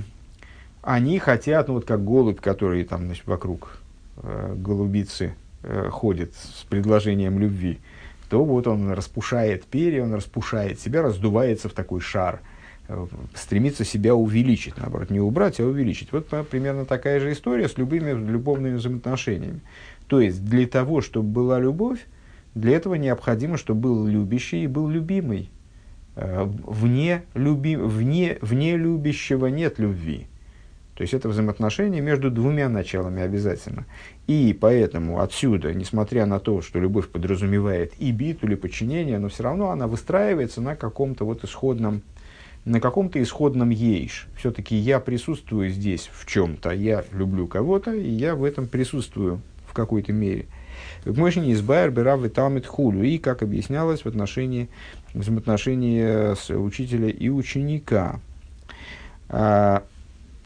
[0.82, 3.78] они хотят, ну, вот как голубь, который там, значит, вокруг
[4.16, 7.78] э, голубицы э, ходит с предложением любви,
[8.32, 12.40] то вот он распушает перья, он распушает себя, раздувается в такой шар,
[12.88, 16.12] э, стремится себя увеличить, наоборот, не убрать, а увеличить.
[16.12, 19.60] Вот примерно такая же история с любыми любовными взаимоотношениями.
[20.06, 22.06] То есть для того, чтобы была любовь,
[22.54, 25.50] для этого необходимо, чтобы был любящий и был любимый.
[26.16, 30.26] Э, вне, люби, вне, вне любящего нет любви.
[31.02, 33.86] То есть это взаимоотношения между двумя началами обязательно.
[34.28, 39.42] И поэтому отсюда, несмотря на то, что любовь подразумевает и биту, или подчинение, но все
[39.42, 42.02] равно она выстраивается на каком-то вот исходном,
[42.64, 44.28] на каком-то исходном ейш.
[44.36, 49.72] Все-таки я присутствую здесь в чем-то, я люблю кого-то, и я в этом присутствую в
[49.72, 50.46] какой-то мере.
[51.04, 53.02] Мойшине из Байер Берав и Талмит Хулю.
[53.02, 54.68] И, как объяснялось, в отношении,
[55.14, 58.20] взаимоотношении с учителя и ученика.
[59.28, 59.82] А,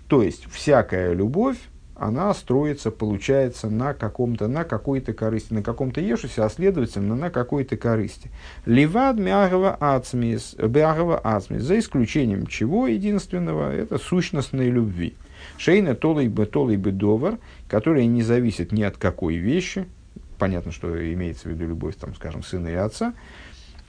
[0.08, 1.58] то есть, всякая любовь,
[1.98, 7.76] она строится, получается, на каком-то, на какой-то корысти, на каком-то ешусе, а следовательно, на какой-то
[7.76, 8.30] корысти.
[8.66, 15.14] Ливад мягова ацмис, бягова за исключением чего единственного, это сущностной любви.
[15.56, 19.86] Шейна толей бы толей бы довар, которая не зависит ни от какой вещи,
[20.38, 23.14] понятно, что имеется в виду любовь, там, скажем, сына и отца,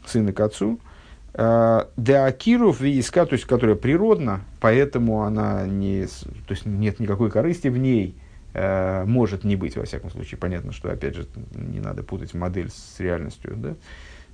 [0.05, 0.79] сына к отцу,
[1.37, 7.77] Деакиров вииска, то есть которая природна, поэтому она не, то есть нет никакой корысти в
[7.77, 8.15] ней,
[8.55, 10.39] э, может не быть, во всяком случае.
[10.39, 13.53] Понятно, что, опять же, не надо путать модель с реальностью.
[13.55, 13.75] Да?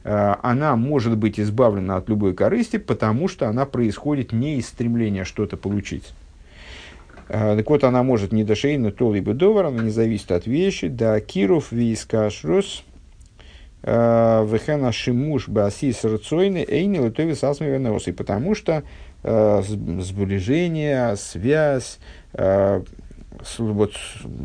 [0.05, 5.25] Э, она может быть избавлена от любой корысти, потому что она происходит не из стремления
[5.25, 6.13] что-то получить.
[7.27, 10.47] Э, так вот, она может не до шейна, то либо довар, она не зависит от
[10.47, 10.87] вещи.
[10.87, 12.92] Да, киров вииска шрус, Э,
[13.83, 18.13] Вехена шимуш басис рацойны эйни литови сасмивенеосы.
[18.13, 18.83] Потому что
[19.23, 21.99] э, сближение, связь,
[22.33, 22.81] э,
[23.57, 23.91] вот,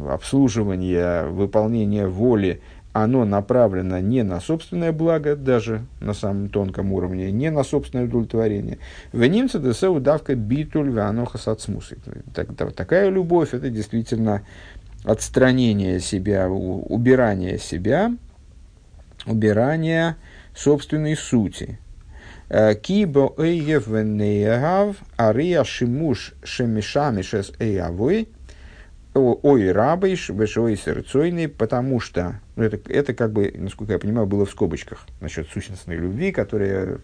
[0.09, 2.61] обслуживание, выполнение воли,
[2.93, 8.79] оно направлено не на собственное благо, даже на самом тонком уровне, не на собственное удовлетворение.
[9.13, 11.99] В немце десеу давка битуль ваноха сацмусы.
[12.35, 14.43] Так, такая любовь– это действительно
[15.05, 18.17] отстранение себя, убирание себя–
[19.27, 20.17] убирания
[20.55, 21.79] собственной сути.
[22.49, 28.29] Э, Кибо эйевенеягав ария шимуш шемишамишес эйавой
[29.15, 34.47] ой рабыш вешой сердцойный, потому что, ну, это, это как бы, насколько я понимаю, было
[34.47, 36.99] в скобочках насчет сущностной любви, которая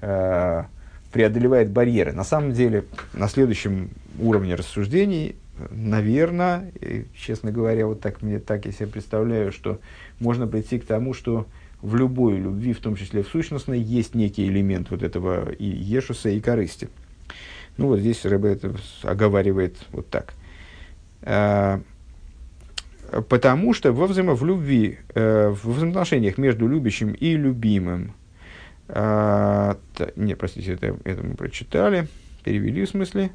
[0.00, 0.64] э,
[1.12, 2.12] преодолевает барьеры.
[2.12, 5.36] На самом деле, на следующем уровне рассуждений,
[5.70, 6.72] наверное,
[7.14, 9.80] честно говоря, вот так мне так я себе представляю, что
[10.20, 11.46] можно прийти к тому, что
[11.80, 16.30] в любой любви, в том числе в сущностной, есть некий элемент вот этого и ешуса,
[16.30, 16.88] и корысти.
[17.76, 20.34] Ну вот здесь Рэбе это оговаривает вот так.
[21.22, 21.80] А,
[23.28, 28.14] потому что во взаимо в любви, э, в взаимоотношениях между любящим и любимым,
[28.88, 29.78] а,
[30.16, 32.08] не, простите, это, это мы прочитали,
[32.44, 33.30] перевели в смысле,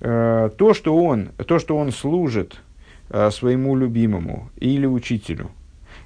[0.00, 2.60] то, что он, то, что он служит
[3.30, 5.50] своему любимому или учителю,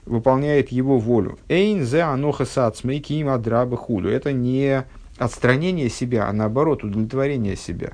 [0.07, 1.39] выполняет его волю.
[1.49, 4.09] Эйн зе аноха сацмей ким адраба худу.
[4.09, 4.85] Это не
[5.19, 7.93] отстранение себя, а наоборот удовлетворение себя.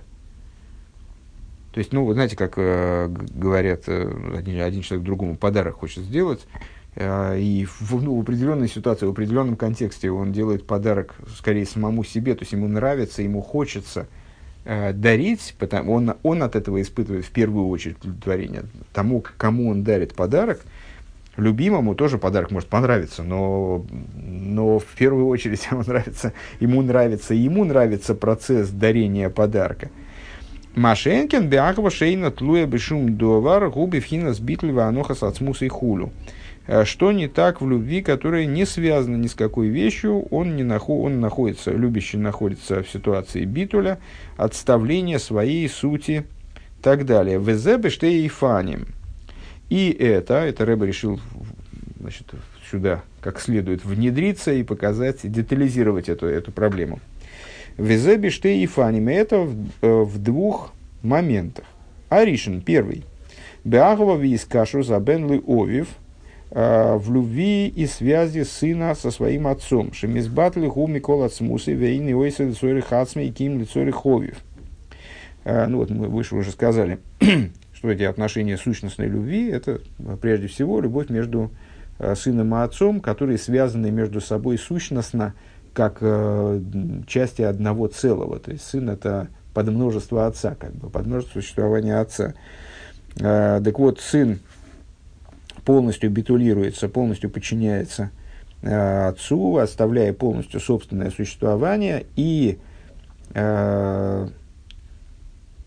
[1.72, 6.02] То есть, ну, вы знаете, как э, говорят, э, один, один человек другому подарок хочет
[6.04, 6.46] сделать,
[6.96, 12.04] э, и в, ну, в определенной ситуации, в определенном контексте он делает подарок скорее самому
[12.04, 14.08] себе, то есть ему нравится, ему хочется
[14.68, 18.62] э, дарить, потому он, он от этого испытывает в первую очередь удовлетворение.
[18.92, 20.60] Тому, кому он дарит подарок–
[21.38, 27.64] любимому тоже подарок может понравиться, но, но в первую очередь ему нравится, ему нравится, ему
[27.64, 29.90] нравится процесс дарения подарка.
[30.74, 36.12] Машенкин беахва шейна тлуя бешум довар губи фхина сбитлива аноха сацмуса и хулю.
[36.68, 40.62] Э, что не так в любви, которая не связана ни с какой вещью, он, не
[40.62, 43.98] нахо, он находится, любящий находится в ситуации битуля,
[44.36, 46.24] отставления своей сути
[46.78, 47.40] и так далее.
[47.40, 48.88] Везебе штей фаним.
[49.70, 51.18] И это, это Рэбе решил
[51.98, 52.26] значит,
[52.70, 57.00] сюда как следует внедриться и показать, детализировать эту, эту проблему.
[57.78, 59.08] Везеби штей и фаним.
[59.08, 61.64] Это в, э, в двух моментах.
[62.10, 63.04] Аришин, первый.
[63.64, 65.88] Беагова виз кашу забенлы овив
[66.50, 69.92] в любви и связи сына со своим отцом.
[69.92, 74.38] Шемизбатли ху Микола Цмусы вейны ойса лицори хацми и ким лицори ховив.
[75.48, 76.98] Э, ну вот мы выше уже сказали,
[77.72, 79.80] что эти отношения сущностной любви– это
[80.20, 81.50] прежде всего любовь между
[81.98, 85.34] э, сыном и отцом, которые связаны между собой сущностно,
[85.72, 86.60] как э,
[87.06, 88.38] части одного целого.
[88.38, 92.34] То есть сын– это подмножество отца, как бы, подмножество существования отца.
[93.18, 94.40] Э, так вот, сын
[95.68, 98.10] полностью битулируется, полностью подчиняется
[98.62, 102.58] э, отцу, оставляя полностью собственное существование и
[103.34, 104.28] э,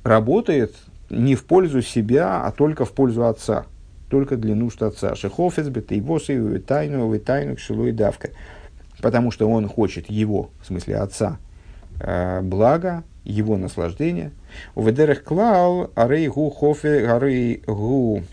[0.03, 0.73] работает
[1.11, 3.67] не в пользу себя, а только в пользу отца,
[4.09, 5.13] только для нужд отца.
[5.13, 8.31] Шехофес, бетейвосы, тайну, тайну, кшилу и давка.
[9.03, 11.37] Потому что он хочет его, в смысле отца,
[11.99, 14.31] э, блага, его наслаждения.
[14.75, 18.23] Ведерах клал арей гу хофе, арей гу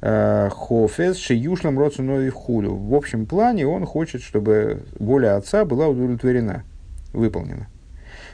[0.00, 2.74] хофес шиюшлам роцунови в хулю.
[2.74, 6.64] В общем плане он хочет, чтобы воля отца была удовлетворена,
[7.12, 7.68] выполнена.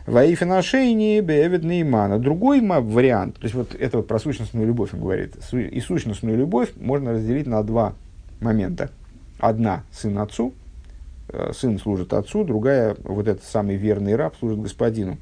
[0.06, 2.18] Ваифинашейни бевед неймана.
[2.18, 5.36] Другой вариант, то есть вот это вот про сущностную любовь он говорит.
[5.52, 7.94] И сущностную любовь можно разделить на два
[8.40, 8.90] момента.
[9.38, 10.52] Одна– сын отцу,
[11.28, 15.18] э, сын служит отцу, другая, вот этот самый верный раб, служит господину.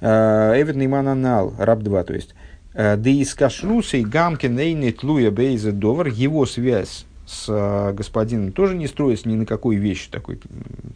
[0.00, 2.34] Э, Эвид Нейман Анал, раб 2, то есть.
[2.74, 8.74] Э, да из кашрусей гамкин эйнет луя бейзе довар, его связь с э, господином тоже
[8.74, 10.40] не строится ни на какой вещи такой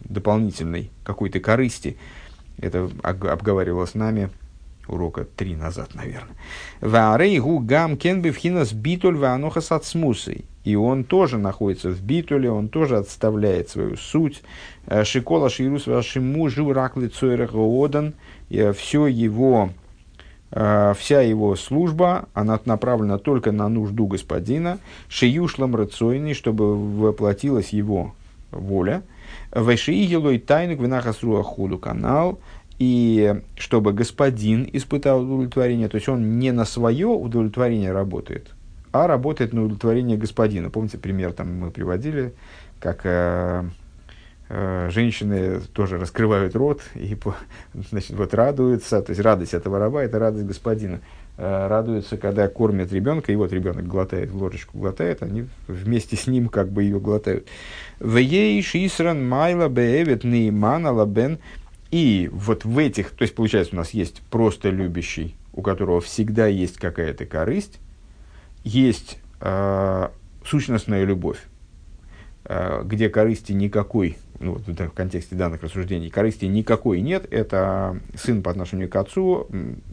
[0.05, 1.97] дополнительной, какой-то корысти.
[2.59, 4.31] Это обговаривалось с нами
[4.89, 6.37] урока три назад, наверное.
[6.81, 10.47] Ваарейгу гам кенбе вхинас битуль ваанохас отсмусой.
[10.65, 14.43] И он тоже находится в битуле, он тоже отставляет свою суть.
[14.87, 18.15] Э, Шикола ширус вашему журак лицойрах одан.
[18.49, 19.86] Все его Э,
[20.51, 24.79] вся его служба, она направлена только на нужду господина,
[25.09, 28.15] шиюшлам рацойный, чтобы воплотилась его
[28.53, 29.03] воля,
[29.51, 32.39] вайшиигилой тайну гвинахасруа худу канал,
[32.79, 38.51] и чтобы господин испытал удовлетворение, то есть он не на свое удовлетворение работает,
[38.93, 40.71] а работает на удовлетворение господина.
[40.71, 42.35] Помните, пример там мы приводили,
[42.79, 43.65] как э, Э,
[44.49, 47.17] женщины тоже раскрывают рот и
[47.91, 51.01] значит, вот радуются, то есть радость этого раба– это радость господина.
[51.39, 56.49] Э, радуются, когда кормят ребенка, и вот ребенок глотает, ложечку глотает, они вместе с ним
[56.49, 57.47] как бы ее глотают.
[57.99, 61.39] В ей шисран майла беевет неймана лабен.
[61.91, 66.47] И вот в этих, то есть получается у нас есть просто любящий, у которого всегда
[66.47, 67.81] есть какая-то корысть,
[68.65, 70.09] есть э,
[70.45, 71.56] сущностная любовь, э,
[72.85, 78.51] где корысти никакой ну, вот в контексте данных рассуждений, корысти никакой нет, это сын по
[78.51, 79.49] отношению к отцу,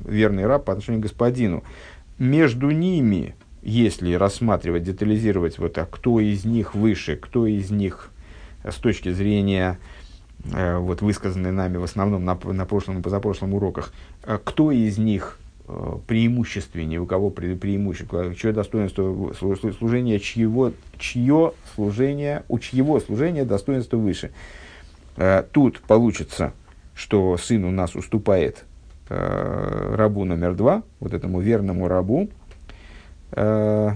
[0.06, 1.64] верный раб по отношению к господину.
[2.18, 8.12] Между ними, если рассматривать, детализировать, вот, а кто из них выше, кто из них
[8.64, 9.80] с точки зрения
[10.51, 13.93] э, вот, высказанной нами в основном на, на прошлом и позапрошлом уроках,
[14.24, 15.42] э, кто из них Э,
[16.07, 23.95] преимущественнее, у кого пре преимущество, чье достоинство служения, чьего, чье служение, у чьего служения достоинство
[23.97, 24.32] выше.
[25.16, 26.53] Э, тут получится,
[26.93, 28.66] что сын у нас уступает
[29.09, 32.30] э, рабу номер два, вот этому верному рабу.
[33.34, 33.95] В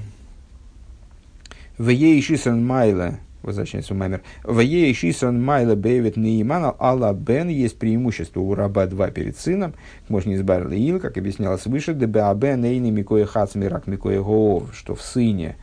[1.89, 4.21] ей майла возвращается Маймер.
[4.43, 9.73] В ей шисан майла бейвит неимана алла бен есть преимущество у раба два перед сыном.
[10.09, 14.95] Можно избавил ил, как объяснялось выше, дебе абен эйни микоя хац мирак микоя гоов, что
[14.95, 15.55] в сыне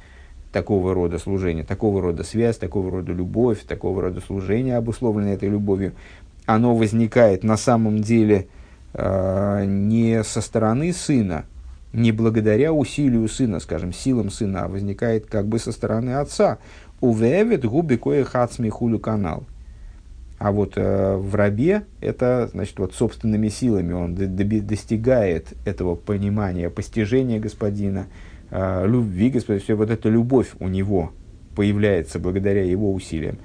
[0.53, 5.95] такого рода служение, такого рода связь, такого рода любовь, такого рода служение, обусловленное этой любовью,
[6.47, 8.47] оно возникает на самом деле
[8.93, 11.47] э, не со стороны сына,
[11.93, 16.59] не благодаря усилию сына, скажем, силам сына, а возникает как бы со стороны отца.
[17.05, 19.45] Увевит губи кое хацми хулю канал.
[20.39, 27.39] А вот э, в рабе это, значит, вот собственными силами он достигает этого понимания, постижения
[27.39, 28.07] господина,
[28.51, 31.13] э, любви господина, все вот эта любовь у него
[31.55, 33.37] появляется благодаря его усилиям.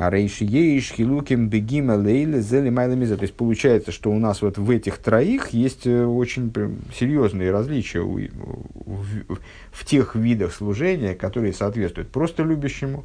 [0.00, 2.02] А рейши еиш хилуким бегима.
[2.02, 6.50] То есть получается, что у нас вот в этих троих есть э, очень
[6.98, 9.38] серьезные различия в, в,
[9.70, 13.04] в тех видах служения, которые соответствуют просто любящему,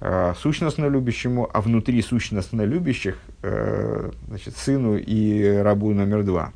[0.00, 6.52] э, сущностно любящему, а внутри сущностно любящих э, значит, сыну и рабу номер два.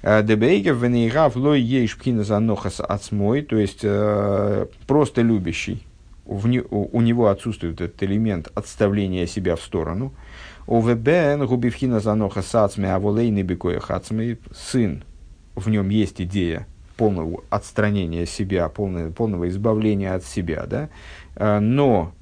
[0.00, 5.82] Э, Дебейгев венейгав лой ейш пхина занохас ацмой, то есть э, просто любящий
[6.24, 10.12] в не, у, у него отсутствует этот элемент отставления себя в сторону.
[10.66, 14.38] ОВБН губивхина заноха сацми аволейны бекоя хацми.
[14.54, 15.04] Сын,
[15.54, 16.66] в нем есть идея
[16.96, 20.88] полного отстранения себя, полного, полного избавления от себя, да?
[21.34, 22.12] А, но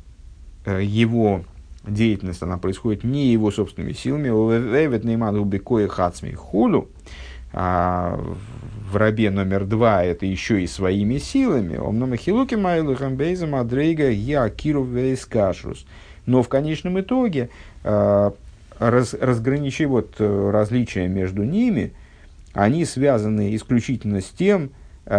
[0.65, 1.45] э, его
[1.87, 4.29] деятельность, она происходит не его собственными силами.
[4.31, 6.89] ОВБ нейман бекоя хацми хулу.
[7.53, 8.19] А
[8.91, 11.77] в рабе номер два это еще и своими силами.
[11.77, 14.89] Омном хилуки майлы хамбейза мадрейга я киров
[15.29, 15.87] кашрус.
[16.27, 17.51] Но в конечном итоге
[17.85, 18.31] э,
[18.79, 21.93] раз, разграничи вот э, различия между ними,
[22.53, 24.71] они связаны исключительно с тем,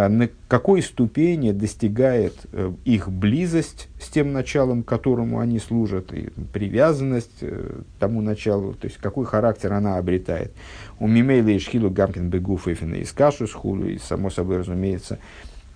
[0.08, 7.42] на какой ступени достигает э, их близость с тем началом, которому они служат, и привязанность
[7.42, 10.52] э, тому началу, то есть какой характер она обретает.
[10.98, 15.18] У Мимейла и Шхилу Гамкин Бегуф и из Кашус и само собой разумеется,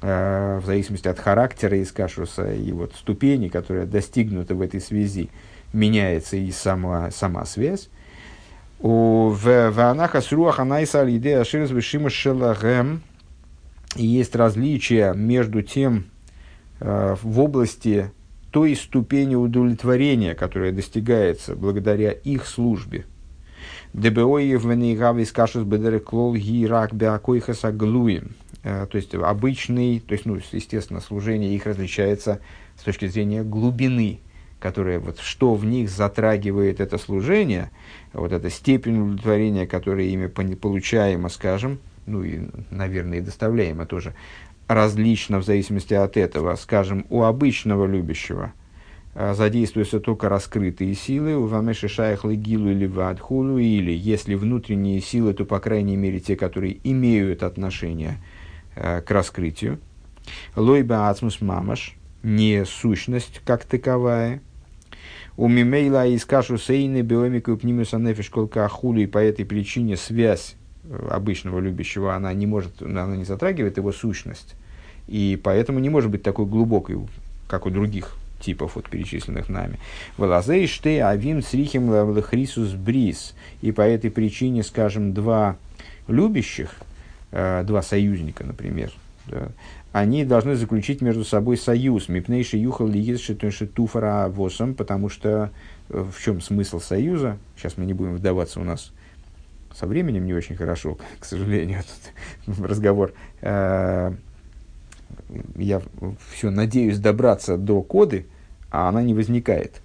[0.00, 5.28] в зависимости от характера из Кашуса и вот ступени, которая достигнута в этой связи,
[5.74, 7.90] меняется и сама, сама связь.
[8.78, 12.08] В Ванаха Сруах Анайса Алидея Ширс Вишима
[13.94, 16.06] есть различия между тем
[16.80, 18.10] э, в области
[18.50, 23.04] той ступени удовлетворения, которая достигается благодаря их службе.
[23.92, 24.38] ДБО
[25.32, 25.64] кашус
[26.04, 26.90] клол гирак
[28.62, 32.40] э, То есть обычный, то есть, ну, естественно, служение их различается
[32.78, 34.20] с точки зрения глубины,
[34.60, 37.70] которая вот что в них затрагивает это служение,
[38.12, 42.40] вот эта степень удовлетворения, которая ими получаема, скажем, ну и,
[42.70, 44.14] наверное, и доставляемо тоже,
[44.68, 46.54] различно в зависимости от этого.
[46.56, 48.52] Скажем, у обычного любящего
[49.14, 55.34] а, задействуются только раскрытые силы, у вамеши шаях легилу или вадхулу, или если внутренние силы,
[55.34, 58.22] то, по крайней мере, те, которые имеют отношение
[58.74, 59.78] э, к раскрытию.
[60.56, 64.42] Лойба ацмус мамаш, не сущность как таковая.
[65.36, 70.56] У мимейла из кашу сейны биомику пнимуса нефиш колка и по этой причине связь
[71.10, 74.54] обычного любящего, она не может, она не затрагивает его сущность.
[75.06, 76.98] И поэтому не может быть такой глубокой,
[77.48, 79.78] как у других типов, вот, перечисленных нами.
[80.16, 83.34] Валазей ште авим срихим лахрисус брис.
[83.62, 85.56] И по этой причине, скажем, два
[86.08, 86.74] любящих,
[87.32, 88.92] э, два союзника, например,
[89.26, 89.48] да,
[89.92, 92.08] они должны заключить между собой союз.
[92.08, 92.90] Мипнейши юхал
[93.74, 95.50] туфара восом, потому что
[95.88, 97.38] э, в чем смысл союза?
[97.56, 98.92] Сейчас мы не будем вдаваться у нас
[99.78, 101.82] со временем не очень хорошо, к сожалению,
[102.46, 103.12] тут разговор.
[103.42, 104.14] Э,
[105.56, 105.82] я
[106.32, 108.26] все надеюсь добраться до коды,
[108.70, 109.82] а она не возникает.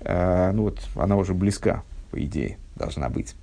[0.00, 3.34] Э, ну вот, она уже близка, по идее, должна быть.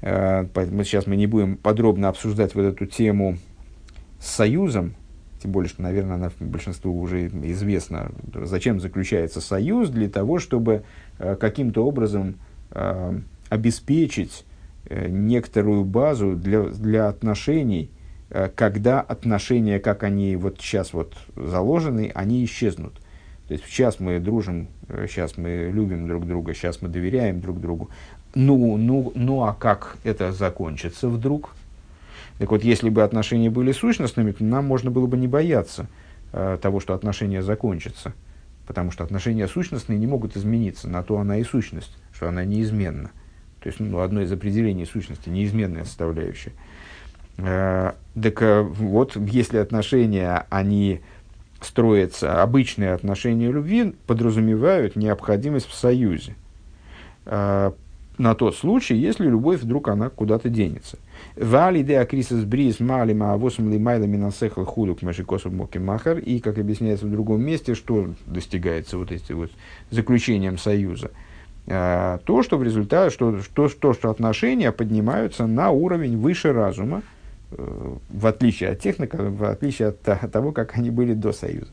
[0.00, 3.36] Э, поэтому сейчас мы не будем подробно обсуждать вот эту тему
[4.20, 4.94] с Союзом,
[5.42, 10.84] тем более, что, наверное, она большинству уже известно, зачем заключается союз, для того, чтобы
[11.18, 12.36] каким-то образом
[13.50, 14.44] обеспечить
[14.90, 17.90] некоторую базу для, для отношений,
[18.30, 22.94] э, когда отношения, как они вот сейчас вот заложены, они исчезнут.
[23.48, 27.60] То есть сейчас мы дружим, сейчас э, мы любим друг друга, сейчас мы доверяем друг
[27.60, 27.90] другу.
[28.34, 31.50] Ну, ну, ну а как это закончится вдруг?
[32.38, 35.86] Так вот, если бы отношения были сущностными, то нам можно было бы не бояться
[36.32, 38.14] э, того, что отношения закончатся.
[38.66, 43.10] Потому что отношения сущностные не могут измениться, на то она и сущность, что она неизменна.
[43.62, 46.52] То есть ну, одно из определений сущности, неизменная составляющая.
[47.38, 51.00] Э, так э, вот, если отношения, они
[51.60, 56.34] строятся, обычные отношения любви подразумевают необходимость в союзе.
[57.24, 57.70] Э,
[58.18, 60.98] на тот случай, если любовь вдруг она куда-то денется.
[61.36, 66.18] Вали де акрисис бриз мали маавосом ли майла минасехла худук машикосов моки махар.
[66.18, 69.52] И, как объясняется в другом месте, что достигается вот этим вот
[69.90, 71.12] заключением союза–
[71.66, 77.02] то, что в результате, что, что, что, что отношения поднимаются на уровень выше разума,
[77.52, 81.70] э, в отличие от техника, в отличие от, того, как они были до Союза.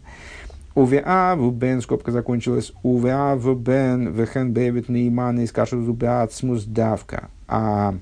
[0.75, 7.29] УВА в Бен, скобка закончилась, УВА в Бен, Вехен Бевит Нейман из Кашу Зубиацмус Давка.
[7.47, 7.95] А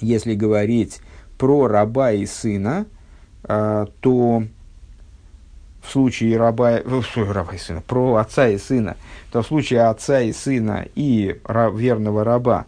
[0.00, 1.00] если говорить
[1.38, 2.84] про раба и сына,
[3.44, 4.44] э, то
[5.82, 6.80] в случае раба,
[7.32, 8.96] раба и сына, про отца и сына,
[9.32, 11.40] то в случае отца и сына и
[11.72, 12.66] верного раба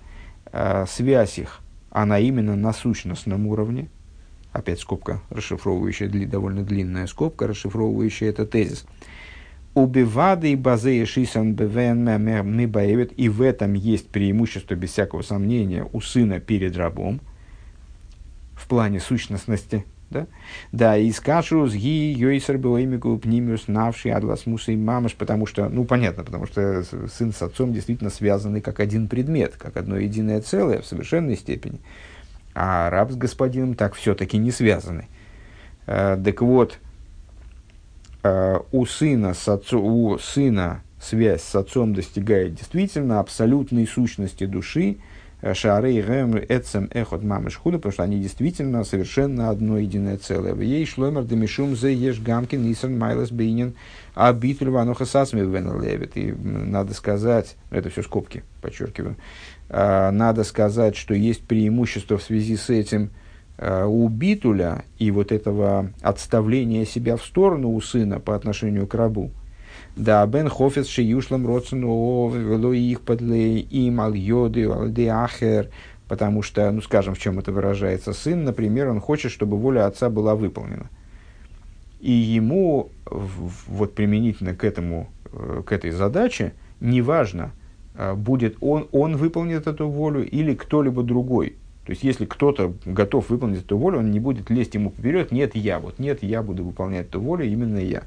[0.50, 1.60] э, связь их,
[1.90, 3.88] она именно на сущностном уровне.
[4.52, 8.84] Опять скобка, расшифровывающая, дли, довольно длинная скобка, расшифровывающая этот тезис.
[9.74, 11.06] Убивады и базея
[12.42, 17.20] мы боевит, и в этом есть преимущество, без всякого сомнения, у сына перед рабом,
[18.54, 20.26] в плане сущностности– да,
[20.70, 25.68] да и скажу с ги йойсер боимику пнимиус навший адлас муса и мамаш, потому что,
[25.68, 30.40] ну, понятно, потому что сын с отцом действительно связаны как один предмет, как одно единое
[30.40, 31.80] целое в совершенной степени.
[32.54, 35.08] А раб с господином так все-таки не связаны.
[35.86, 36.78] Э, так вот,
[38.22, 44.98] э, у сына, с отцом, у сына связь с отцом достигает действительно абсолютной сущности души,
[45.54, 50.54] Шары Гэм Эцем Эхот Мамыш Худа, потому что они действительно совершенно одно единое целое.
[50.54, 53.74] В ей шломер демишум зе еш гамкин нисан майлас бейнин
[54.14, 56.16] а битуль вануха сасми левит.
[56.16, 59.16] И надо сказать, это все скобки, подчеркиваю,
[59.68, 63.10] надо сказать, что есть преимущество в связи с этим
[63.56, 68.94] э, у битуля и вот этого отставления себя в сторону у сына по отношению к
[68.94, 69.30] рабу.
[69.96, 75.68] Да, бен хофец шиюшлам вело их подлей им ал йоды алды ахер,
[76.08, 80.08] потому что, ну скажем, в чем это выражается, сын, например, он хочет, чтобы воля отца
[80.08, 80.88] была выполнена.
[82.00, 87.52] И ему вот применительно к этому, э, к этой задаче, неважно,
[87.94, 91.56] э, будет он, он выполнит эту волю или кто-либо другой.
[91.84, 95.54] То есть, если кто-то готов выполнить эту волю, он не будет лезть ему вперед, нет,
[95.54, 98.04] я, вот нет, я буду выполнять эту волю, именно я.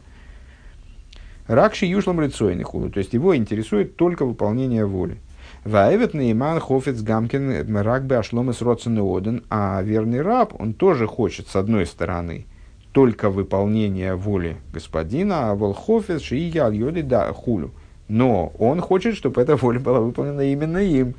[1.48, 5.18] Ракши юшлам рыцойный худу, то есть его интересует только выполнение воли.
[5.64, 11.56] Ваевет нейман хофец гамкин ракбе ашломес родсен оден, а верный раб, он тоже хочет, с
[11.56, 12.46] одной стороны,
[12.92, 17.72] только выполнение воли господина, а волхофец шия альоды да хулю.
[18.08, 21.16] Но он хочет, чтобы эта воля была выполнена именно им.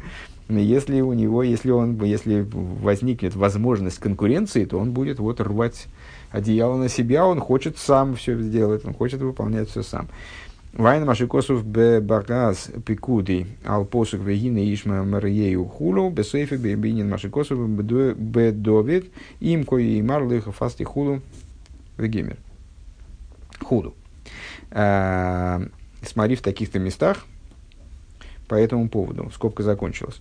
[0.48, 5.86] Если у него, если он, если возникнет возможность конкуренции, то он будет вот рвать
[6.36, 10.08] одеяло на себя, он хочет сам все сделать, он хочет выполнять все сам.
[10.74, 18.52] Вайн Машикосов бе багаз пикуди ал посук вегина ишма мариею хулу бесейфе бебинин Машикосов бе
[18.52, 19.10] довид
[19.40, 21.22] им кои марлых фасти хулу
[21.96, 22.36] вегемер.
[23.62, 23.94] Худу.
[24.70, 25.62] А,
[26.02, 27.24] смотри в таких-то местах
[28.46, 29.30] по этому поводу.
[29.34, 30.20] Скобка закончилась.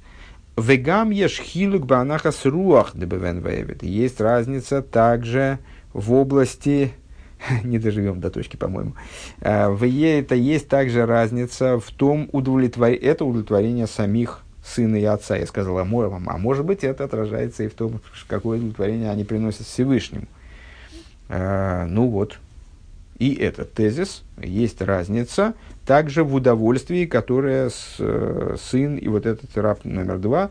[0.57, 3.45] Вегам еш хилук банаха с руах дебевен
[3.81, 5.59] Есть разница также
[5.95, 6.91] в области,
[7.63, 8.93] не доживем до точки, по-моему,
[9.41, 15.05] а, в Е это есть также разница в том, удовлетворение, это удовлетворение самих сына и
[15.05, 15.37] отца.
[15.37, 19.65] Я сказал, а, а может быть, это отражается и в том, какое удовлетворение они приносят
[19.67, 20.25] Всевышнему.
[21.29, 22.39] А, ну вот,
[23.17, 25.53] и этот тезис, есть разница
[25.85, 30.49] также в удовольствии, которое с, э, сын и вот этот раб номер два,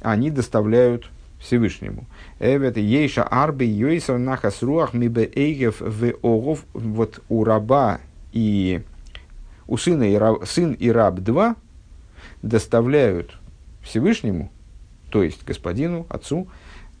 [0.00, 2.06] они доставляют Всевышнему.
[2.40, 6.64] Эвет ейша арби йойсер нахас руах мибе эйгев в огов.
[6.72, 8.00] Вот у раба
[8.32, 8.82] и
[9.66, 11.56] у сына и раб, сын и раб два
[12.42, 13.38] доставляют
[13.82, 14.50] Всевышнему,
[15.10, 16.48] то есть господину, отцу,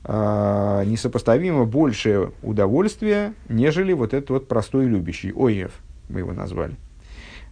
[0.04, 5.72] э, несопоставимо большее удовольствие, нежели вот этот вот простой любящий, Оев,
[6.08, 6.76] мы его назвали.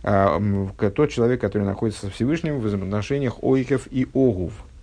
[0.03, 0.39] Э,
[0.95, 4.53] тот человек, который находится со Всевышним в взаимоотношениях Ойкев и Огув–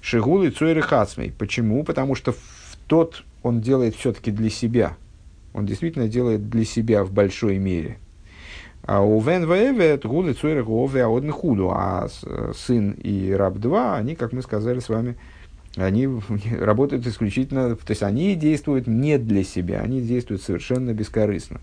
[0.00, 1.32] Шигул и Цойры Хацмей.
[1.36, 1.84] Почему?
[1.84, 4.96] Потому что в тот он делает все-таки для себя.
[5.54, 7.98] Он действительно делает для себя в большой мере.
[8.82, 11.70] А у Вен Ваэвет и Цойры Гове Аодн Худу.
[11.70, 12.08] А
[12.54, 15.16] сын и раб 2, они, как мы сказали с вами,
[15.76, 16.08] они
[16.58, 21.60] работают исключительно, то есть они действуют не для себя, они действуют совершенно бескорыстно.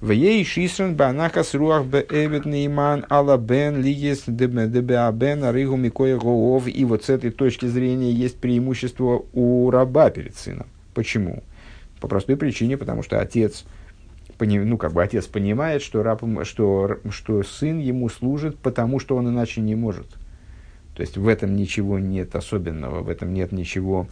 [0.00, 6.16] В ей шисрен банахас руах бе эвет нейман ала бен лигес дебе абен аригу микоя
[6.16, 6.66] гоов.
[6.68, 10.68] И вот с этой точки зрения есть преимущество у раба перед сыном.
[10.94, 11.42] Почему?
[12.00, 13.66] По простой причине, потому что отец,
[14.38, 19.28] ну, как бы отец понимает, что, раб, что, что сын ему служит, потому что он
[19.28, 20.06] иначе не может.
[20.96, 24.06] То есть в этом ничего нет особенного, в этом нет ничего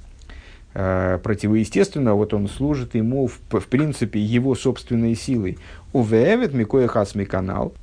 [0.73, 2.17] противоестественного.
[2.17, 5.59] Вот он служит ему, в, в принципе, его собственной силой.
[5.93, 7.75] Увеевет микоя хасми канал.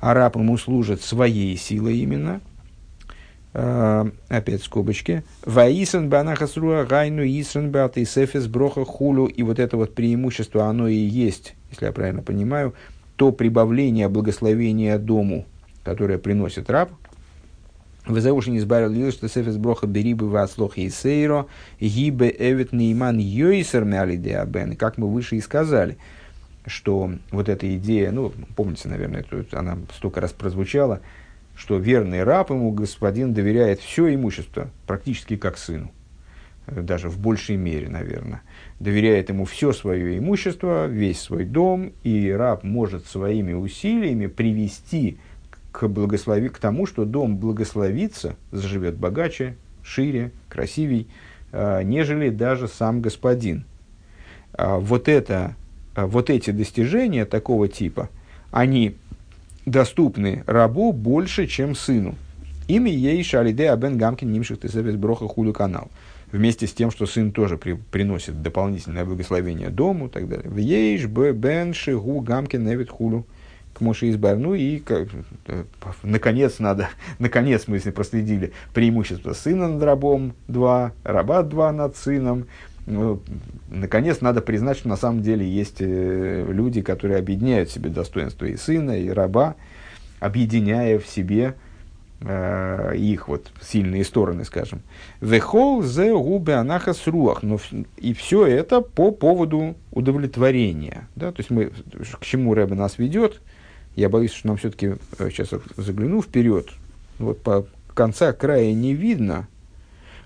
[0.00, 2.40] Араб ему служит своей силой именно.
[3.52, 5.24] Uh, опять скобочки.
[5.44, 9.26] Ваисан банахасруа гайну исран баты сефес броха хулу.
[9.26, 12.74] И вот это вот преимущество, оно и есть, если я правильно понимаю,
[13.16, 15.46] то прибавление благословения дому,
[15.82, 16.92] которое приносит раб.
[18.06, 21.46] Везеуши не избавил лил, что сефес броха берибы васлох и сейро,
[21.80, 25.98] гибе эвет нейман йойсер мяли Как мы выше и сказали,
[26.66, 31.00] что вот эта идея, ну, помните, наверное, это, она столько раз прозвучала,
[31.54, 35.92] что верный раб ему господин доверяет все имущество, практически как сыну,
[36.66, 38.42] даже в большей мере, наверное.
[38.78, 45.18] Доверяет ему все свое имущество, весь свой дом, и раб может своими усилиями привести
[45.72, 51.08] к, благослови, к тому, что дом благословится, заживет богаче, шире, красивей,
[51.52, 53.64] э, нежели даже сам господин.
[54.52, 55.56] Э, вот это
[55.94, 58.08] а вот эти достижения такого типа,
[58.52, 58.96] они
[59.66, 62.14] доступны рабу больше, чем сыну.
[62.68, 65.90] Ими ей шалиде абен гамкин нимших тесевес броха худу канал.
[66.30, 70.48] Вместе с тем, что сын тоже при, приносит дополнительное благословение дому и так далее.
[70.48, 73.26] В ейш бен шигу гамкин невит худу
[73.74, 74.36] к Моше Избар.
[74.36, 75.08] Ну и как,
[75.46, 75.64] э,
[76.02, 82.46] наконец надо, наконец мы если проследили преимущество сына над рабом два, раба два над сыном,
[82.86, 83.20] ну,
[83.68, 88.46] наконец, надо признать, что на самом деле есть э, люди, которые объединяют в себе достоинство
[88.46, 89.54] и сына, и раба,
[90.18, 91.54] объединяя в себе
[92.20, 94.80] э, их вот сильные стороны, скажем.
[95.20, 97.42] Вехол зе губе анахас руах.
[97.42, 97.58] Но
[97.96, 101.08] и все это по поводу удовлетворения.
[101.16, 101.32] Да?
[101.32, 101.70] То есть мы,
[102.18, 103.40] к чему Рэбе нас ведет,
[104.00, 106.68] я боюсь, что нам все-таки, сейчас э, загляну вперед,
[107.18, 109.46] вот по конца края не видно,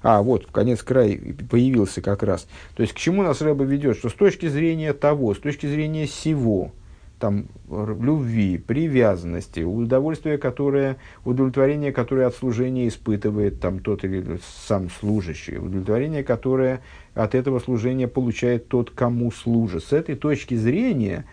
[0.03, 1.19] а, вот, конец край
[1.51, 2.47] появился как раз.
[2.77, 3.97] То есть, к чему нас Рэба ведет?
[3.97, 6.73] Что с точки зрения того, с точки зрения всего,
[7.19, 15.57] там, любви, привязанности, удовольствия, которое, удовлетворение, которое от служения испытывает там, тот или сам служащий,
[15.57, 16.83] удовлетворение, которое
[17.15, 19.85] от этого служения получает тот, кому служит.
[19.85, 21.25] С этой точки зрения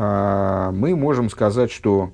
[0.00, 2.12] мы можем сказать, что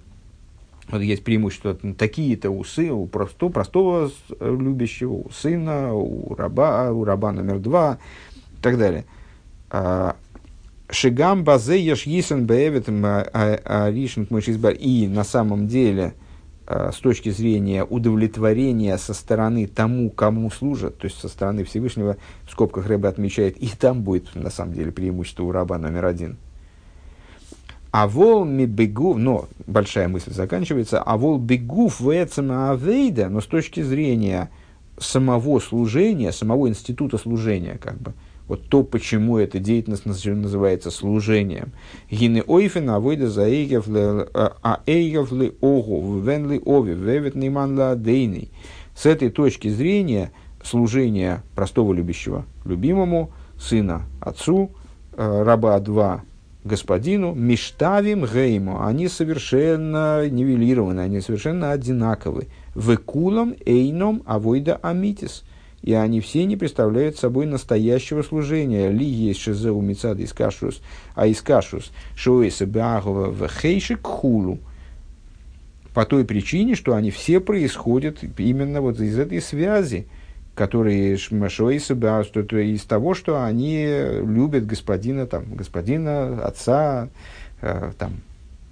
[0.88, 4.10] вот есть преимущества такие-то у сына, у простого, простого
[4.40, 7.98] любящего, у сына, у раба, у раба номер два
[8.58, 9.04] и так далее.
[9.70, 10.14] А,
[10.88, 14.74] Шигам базе еш йисен беевет аришн мышизбар.
[14.74, 16.14] И на самом деле,
[16.68, 22.16] а, с точки зрения удовлетворения со стороны тому, кому служат, то есть со стороны Всевышнего,
[22.44, 26.36] в скобках Рэбе отмечает, и там будет на самом деле преимущество у раба номер один–
[27.98, 33.46] а вол ми бегув, но большая мысль заканчивается, а вол бегув в авейда, но с
[33.46, 34.50] точки зрения
[34.98, 38.12] самого служения, самого института служения, как бы,
[38.48, 41.72] вот то, почему эта деятельность называется служением.
[42.10, 48.50] Гины ойфен авойда за а эйгев ли огу, вен ли ови, вевет нейман ла дейный.
[48.94, 50.32] С этой точки зрения
[50.62, 54.72] служение простого любящего любимому, сына отцу,
[55.16, 56.24] э, раба два
[56.66, 58.84] господину Миштавим Гейму.
[58.84, 62.48] Они совершенно нивелированы, они совершенно одинаковы.
[62.74, 65.44] Векулам Эйном Авойда Амитис.
[65.82, 68.90] И они все не представляют собой настоящего служения.
[68.90, 70.80] Ли есть шизеу мицад искашус,
[71.14, 74.58] а искашус шоэса беагова в хейшик хулу.
[75.94, 80.08] По той причине, что они все происходят именно вот из этой связи
[80.56, 87.10] которые шмашой себя, что то из того, что они любят господина, там, господина, отца,
[87.60, 88.14] э, там,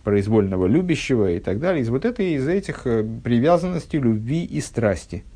[0.03, 1.83] произвольного любящего и так далее.
[1.83, 5.23] Из вот этой, из этих э, привязанностей, любви и страсти–